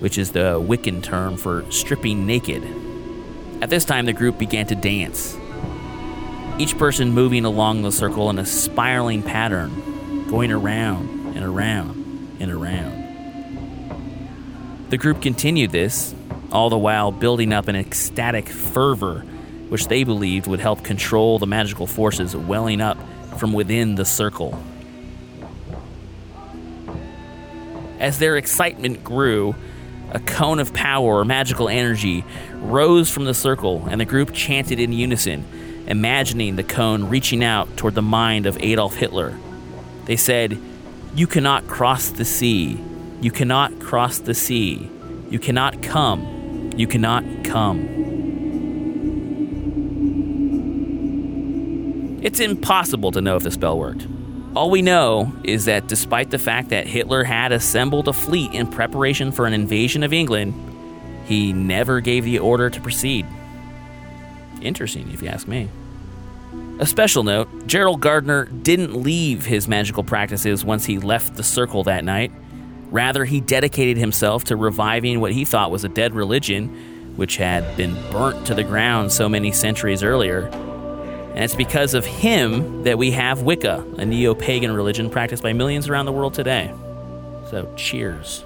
which 0.00 0.18
is 0.18 0.32
the 0.32 0.60
Wiccan 0.60 1.00
term 1.00 1.36
for 1.36 1.64
stripping 1.70 2.26
naked. 2.26 2.64
At 3.62 3.70
this 3.70 3.84
time, 3.84 4.04
the 4.04 4.12
group 4.12 4.36
began 4.36 4.66
to 4.66 4.74
dance, 4.74 5.36
each 6.58 6.76
person 6.76 7.12
moving 7.12 7.44
along 7.44 7.82
the 7.82 7.92
circle 7.92 8.28
in 8.28 8.40
a 8.40 8.44
spiraling 8.44 9.22
pattern, 9.22 10.26
going 10.28 10.50
around 10.50 11.36
and 11.36 11.44
around 11.44 12.36
and 12.40 12.50
around. 12.50 13.04
The 14.90 14.96
group 14.96 15.22
continued 15.22 15.70
this, 15.70 16.16
all 16.50 16.68
the 16.68 16.76
while 16.76 17.12
building 17.12 17.52
up 17.52 17.68
an 17.68 17.76
ecstatic 17.76 18.48
fervor, 18.48 19.20
which 19.68 19.86
they 19.86 20.02
believed 20.02 20.48
would 20.48 20.58
help 20.58 20.82
control 20.82 21.38
the 21.38 21.46
magical 21.46 21.86
forces 21.86 22.34
welling 22.34 22.80
up 22.80 22.98
from 23.38 23.52
within 23.52 23.94
the 23.94 24.04
circle. 24.04 24.58
As 27.98 28.18
their 28.18 28.36
excitement 28.36 29.02
grew, 29.02 29.54
a 30.10 30.20
cone 30.20 30.60
of 30.60 30.72
power 30.72 31.18
or 31.18 31.24
magical 31.24 31.68
energy 31.68 32.24
rose 32.54 33.10
from 33.10 33.24
the 33.24 33.34
circle, 33.34 33.86
and 33.90 34.00
the 34.00 34.04
group 34.04 34.32
chanted 34.32 34.78
in 34.78 34.92
unison, 34.92 35.44
imagining 35.86 36.56
the 36.56 36.62
cone 36.62 37.08
reaching 37.08 37.42
out 37.42 37.76
toward 37.76 37.94
the 37.94 38.02
mind 38.02 38.46
of 38.46 38.56
Adolf 38.62 38.96
Hitler. 38.96 39.36
They 40.04 40.16
said, 40.16 40.58
You 41.14 41.26
cannot 41.26 41.66
cross 41.66 42.10
the 42.10 42.24
sea. 42.24 42.80
You 43.20 43.30
cannot 43.30 43.80
cross 43.80 44.18
the 44.18 44.34
sea. 44.34 44.90
You 45.30 45.38
cannot 45.38 45.82
come. 45.82 46.72
You 46.76 46.86
cannot 46.86 47.24
come. 47.44 48.05
It's 52.26 52.40
impossible 52.40 53.12
to 53.12 53.20
know 53.20 53.36
if 53.36 53.44
the 53.44 53.52
spell 53.52 53.78
worked. 53.78 54.04
All 54.56 54.68
we 54.68 54.82
know 54.82 55.32
is 55.44 55.66
that 55.66 55.86
despite 55.86 56.30
the 56.30 56.40
fact 56.40 56.70
that 56.70 56.88
Hitler 56.88 57.22
had 57.22 57.52
assembled 57.52 58.08
a 58.08 58.12
fleet 58.12 58.52
in 58.52 58.66
preparation 58.66 59.30
for 59.30 59.46
an 59.46 59.52
invasion 59.52 60.02
of 60.02 60.12
England, 60.12 60.52
he 61.26 61.52
never 61.52 62.00
gave 62.00 62.24
the 62.24 62.40
order 62.40 62.68
to 62.68 62.80
proceed. 62.80 63.26
Interesting, 64.60 65.08
if 65.12 65.22
you 65.22 65.28
ask 65.28 65.46
me. 65.46 65.68
A 66.80 66.86
special 66.86 67.22
note 67.22 67.68
Gerald 67.68 68.00
Gardner 68.00 68.46
didn't 68.46 69.00
leave 69.00 69.46
his 69.46 69.68
magical 69.68 70.02
practices 70.02 70.64
once 70.64 70.84
he 70.84 70.98
left 70.98 71.36
the 71.36 71.44
circle 71.44 71.84
that 71.84 72.04
night. 72.04 72.32
Rather, 72.90 73.24
he 73.24 73.40
dedicated 73.40 73.98
himself 73.98 74.42
to 74.46 74.56
reviving 74.56 75.20
what 75.20 75.30
he 75.30 75.44
thought 75.44 75.70
was 75.70 75.84
a 75.84 75.88
dead 75.88 76.12
religion, 76.12 77.14
which 77.14 77.36
had 77.36 77.76
been 77.76 77.94
burnt 78.10 78.48
to 78.48 78.54
the 78.54 78.64
ground 78.64 79.12
so 79.12 79.28
many 79.28 79.52
centuries 79.52 80.02
earlier. 80.02 80.50
And 81.36 81.44
it's 81.44 81.54
because 81.54 81.92
of 81.92 82.06
him 82.06 82.84
that 82.84 82.96
we 82.96 83.10
have 83.10 83.42
Wicca, 83.42 83.84
a 83.98 84.06
neo 84.06 84.34
pagan 84.34 84.72
religion 84.72 85.10
practiced 85.10 85.42
by 85.42 85.52
millions 85.52 85.86
around 85.86 86.06
the 86.06 86.12
world 86.12 86.32
today. 86.32 86.72
So, 87.50 87.70
cheers. 87.76 88.42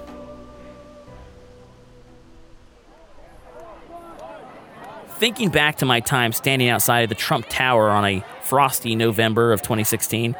Thinking 5.11 5.49
back 5.49 5.77
to 5.77 5.85
my 5.85 6.01
time 6.01 6.33
standing 6.33 6.67
outside 6.67 7.01
of 7.03 7.09
the 7.09 7.15
Trump 7.15 7.45
Tower 7.47 7.89
on 7.89 8.03
a 8.03 8.25
frosty 8.41 8.93
November 8.93 9.53
of 9.53 9.61
2016, 9.61 10.35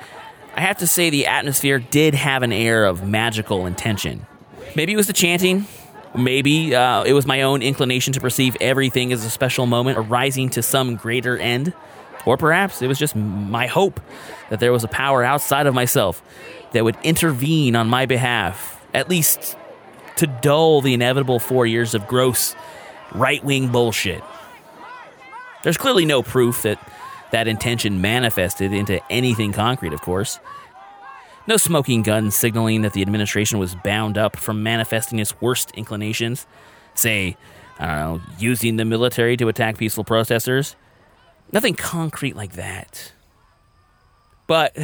I 0.54 0.60
have 0.60 0.80
to 0.80 0.88
say 0.88 1.10
the 1.10 1.28
atmosphere 1.28 1.80
did 1.80 2.16
have 2.16 2.44
an 2.44 2.52
air 2.52 2.84
of 2.84 3.08
magical 3.08 3.66
intention. 3.66 4.26
Maybe 4.76 4.92
it 4.92 4.98
was 4.98 5.08
the 5.08 5.14
chanting, 5.14 5.68
maybe 6.14 6.76
uh, 6.76 7.04
it 7.04 7.14
was 7.14 7.26
my 7.26 7.44
own 7.44 7.62
inclination 7.62 8.12
to 8.12 8.20
perceive 8.20 8.58
everything 8.60 9.14
as 9.14 9.24
a 9.24 9.30
special 9.30 9.66
moment 9.66 9.98
arising 9.98 10.50
to 10.50 10.62
some 10.62 10.98
greater 10.98 11.38
end, 11.38 11.74
or 12.26 12.38
perhaps 12.38 12.82
it 12.82 12.88
was 12.88 13.00
just 13.00 13.16
my 13.16 13.68
hope 13.68 14.00
that 14.50 14.60
there 14.60 14.72
was 14.72 14.84
a 14.84 14.88
power 14.88 15.24
outside 15.24 15.68
of 15.68 15.74
myself 15.74 16.22
that 16.72 16.84
would 16.84 16.98
intervene 17.04 17.76
on 17.76 17.88
my 17.88 18.06
behalf, 18.06 18.86
at 18.94 19.10
least 19.10 19.58
to 20.18 20.28
dull 20.28 20.82
the 20.82 20.94
inevitable 20.94 21.40
four 21.40 21.66
years 21.66 21.94
of 21.94 22.08
gross 22.08 22.56
right 23.14 23.44
wing 23.44 23.70
bullshit. 23.70 24.24
There's 25.64 25.78
clearly 25.78 26.06
no 26.06 26.24
proof 26.24 26.64
that 26.64 26.80
that 27.32 27.48
intention 27.48 28.02
manifested 28.02 28.74
into 28.74 29.02
anything 29.12 29.54
concrete, 29.54 29.94
of 29.94 30.02
course. 30.02 30.40
No 31.48 31.58
smoking 31.58 32.04
gun 32.04 32.30
signaling 32.30 32.82
that 32.84 32.94
the 32.94 33.02
administration 33.02 33.58
was 33.58 33.74
bound 33.76 34.18
up 34.18 34.36
from 34.36 34.64
manifesting 34.64 35.20
its 35.20 35.40
worst 35.42 35.72
inclinations. 35.72 36.46
Say, 36.94 37.38
I 37.80 37.88
don't 37.88 38.18
know, 38.18 38.22
using 38.38 38.76
the 38.76 38.86
military 38.86 39.38
to 39.38 39.48
attack 39.48 39.78
peaceful 39.78 40.04
protesters. 40.04 40.76
Nothing 41.52 41.76
concrete 41.76 42.36
like 42.36 42.54
that. 42.54 43.12
But 44.48 44.76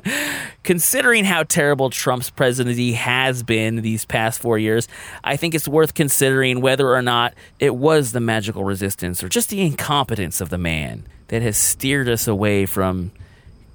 considering 0.62 1.26
how 1.26 1.42
terrible 1.42 1.90
Trump's 1.90 2.30
presidency 2.30 2.92
has 2.92 3.42
been 3.42 3.76
these 3.82 4.06
past 4.06 4.40
four 4.40 4.58
years, 4.58 4.88
I 5.22 5.36
think 5.36 5.54
it's 5.54 5.68
worth 5.68 5.92
considering 5.92 6.62
whether 6.62 6.88
or 6.94 7.02
not 7.02 7.34
it 7.58 7.74
was 7.74 8.12
the 8.12 8.20
magical 8.20 8.64
resistance 8.64 9.22
or 9.22 9.28
just 9.28 9.50
the 9.50 9.60
incompetence 9.60 10.40
of 10.40 10.48
the 10.48 10.56
man 10.56 11.06
that 11.28 11.42
has 11.42 11.58
steered 11.58 12.08
us 12.08 12.26
away 12.26 12.64
from 12.64 13.12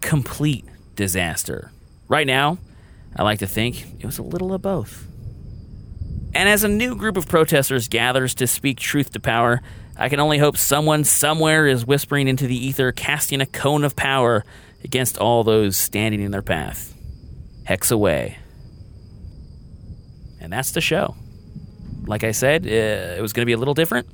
complete 0.02 0.66
disaster. 0.96 1.72
Right 2.08 2.26
now, 2.26 2.58
I 3.16 3.24
like 3.24 3.40
to 3.40 3.48
think 3.48 3.86
it 4.00 4.06
was 4.06 4.18
a 4.18 4.24
little 4.24 4.54
of 4.54 4.64
both. 4.64 5.08
And 6.34 6.50
as 6.50 6.64
a 6.64 6.68
new 6.68 6.96
group 6.96 7.18
of 7.18 7.28
protesters 7.28 7.88
gathers 7.88 8.34
to 8.36 8.48
speak 8.48 8.80
truth 8.80 9.12
to 9.12 9.20
power, 9.20 9.62
I 9.98 10.10
can 10.10 10.20
only 10.20 10.38
hope 10.38 10.58
someone 10.58 11.04
somewhere 11.04 11.66
is 11.66 11.86
whispering 11.86 12.28
into 12.28 12.46
the 12.46 12.56
ether, 12.56 12.92
casting 12.92 13.42
a 13.42 13.46
cone 13.46 13.84
of 13.84 13.96
power 13.96 14.46
against 14.84 15.18
all 15.18 15.44
those 15.44 15.76
standing 15.76 16.22
in 16.22 16.32
their 16.32 16.44
path. 16.44 16.94
Hex 17.64 17.90
away. 17.90 18.38
And 20.40 20.54
that's 20.54 20.72
the 20.72 20.82
show. 20.82 21.16
Like 22.06 22.24
I 22.24 22.32
said, 22.32 22.66
uh, 22.66 23.18
it 23.18 23.22
was 23.22 23.34
going 23.34 23.42
to 23.42 23.48
be 23.48 23.54
a 23.54 23.58
little 23.58 23.74
different, 23.74 24.08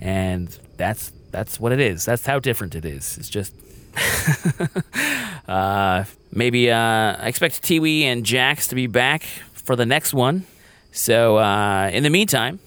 and 0.00 0.48
that's 0.76 1.10
that's 1.30 1.58
what 1.58 1.72
it 1.72 1.80
is. 1.80 2.04
That's 2.04 2.26
how 2.26 2.38
different 2.38 2.74
it 2.74 2.84
is. 2.84 3.16
It's 3.16 3.30
just 3.30 3.54
uh, 5.48 6.04
maybe 6.32 6.70
uh, 6.70 6.76
I 6.76 7.28
expect 7.28 7.62
Tiwi 7.62 8.02
and 8.02 8.26
Jax 8.26 8.68
to 8.68 8.74
be 8.74 8.86
back 8.88 9.22
for 9.22 9.74
the 9.74 9.86
next 9.86 10.12
one. 10.12 10.44
So 10.92 11.38
uh, 11.38 11.90
in 11.92 12.02
the 12.02 12.10
meantime, 12.10 12.58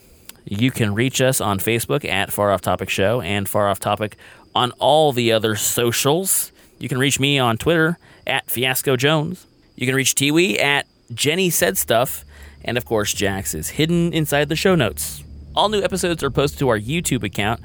you 0.50 0.72
can 0.72 0.94
reach 0.94 1.20
us 1.20 1.42
on 1.42 1.60
Facebook 1.60 2.06
at 2.06 2.32
Far 2.32 2.52
Off 2.52 2.62
Topic 2.62 2.90
Show 2.90 3.20
and 3.20 3.50
Far 3.50 3.68
Off 3.68 3.80
Topic 3.80 4.16
on 4.56 4.72
all 4.80 5.12
the 5.12 5.34
other 5.34 5.58
socials. 5.58 6.54
You 6.80 6.88
can 6.88 6.98
reach 6.98 7.20
me 7.20 7.38
on 7.38 7.58
Twitter 7.58 7.98
at 8.26 8.50
Fiasco 8.50 8.96
Jones. 8.96 9.46
You 9.76 9.86
can 9.86 9.96
reach 9.96 10.16
Tiwi 10.16 10.58
at 10.60 10.88
Jenny 11.14 11.50
Said 11.50 11.78
Stuff. 11.78 12.24
And 12.64 12.78
of 12.78 12.86
course, 12.86 13.14
Jax 13.14 13.54
is 13.54 13.70
hidden 13.70 14.14
inside 14.14 14.48
the 14.48 14.56
show 14.56 14.74
notes. 14.74 15.22
All 15.54 15.68
new 15.68 15.82
episodes 15.82 16.24
are 16.24 16.32
posted 16.32 16.60
to 16.60 16.70
our 16.70 16.80
YouTube 16.80 17.24
account. 17.24 17.62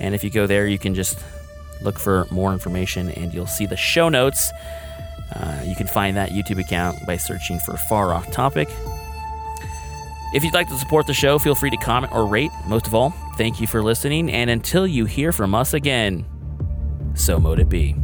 And 0.00 0.14
if 0.14 0.24
you 0.24 0.30
go 0.30 0.48
there, 0.48 0.66
you 0.66 0.78
can 0.78 0.94
just 0.94 1.18
look 1.80 1.98
for 1.98 2.26
more 2.32 2.52
information 2.52 3.10
and 3.10 3.32
you'll 3.32 3.46
see 3.46 3.66
the 3.66 3.76
show 3.76 4.08
notes. 4.08 4.50
Uh, 5.32 5.62
you 5.64 5.76
can 5.76 5.86
find 5.86 6.16
that 6.16 6.30
YouTube 6.30 6.58
account 6.58 7.06
by 7.06 7.16
searching 7.16 7.60
for 7.60 7.76
Far 7.76 8.12
Off 8.12 8.30
Topic. 8.32 8.68
If 10.34 10.44
you'd 10.44 10.54
like 10.54 10.68
to 10.68 10.78
support 10.78 11.06
the 11.06 11.14
show, 11.14 11.38
feel 11.38 11.54
free 11.54 11.70
to 11.70 11.76
comment 11.76 12.12
or 12.12 12.26
rate. 12.26 12.50
Most 12.66 12.86
of 12.86 12.94
all, 12.94 13.10
thank 13.36 13.60
you 13.60 13.66
for 13.66 13.82
listening. 13.82 14.30
And 14.30 14.50
until 14.50 14.86
you 14.86 15.04
hear 15.04 15.32
from 15.32 15.54
us 15.54 15.72
again, 15.74 16.26
so 17.14 17.38
mote 17.38 17.60
it 17.60 17.68
be. 17.68 17.96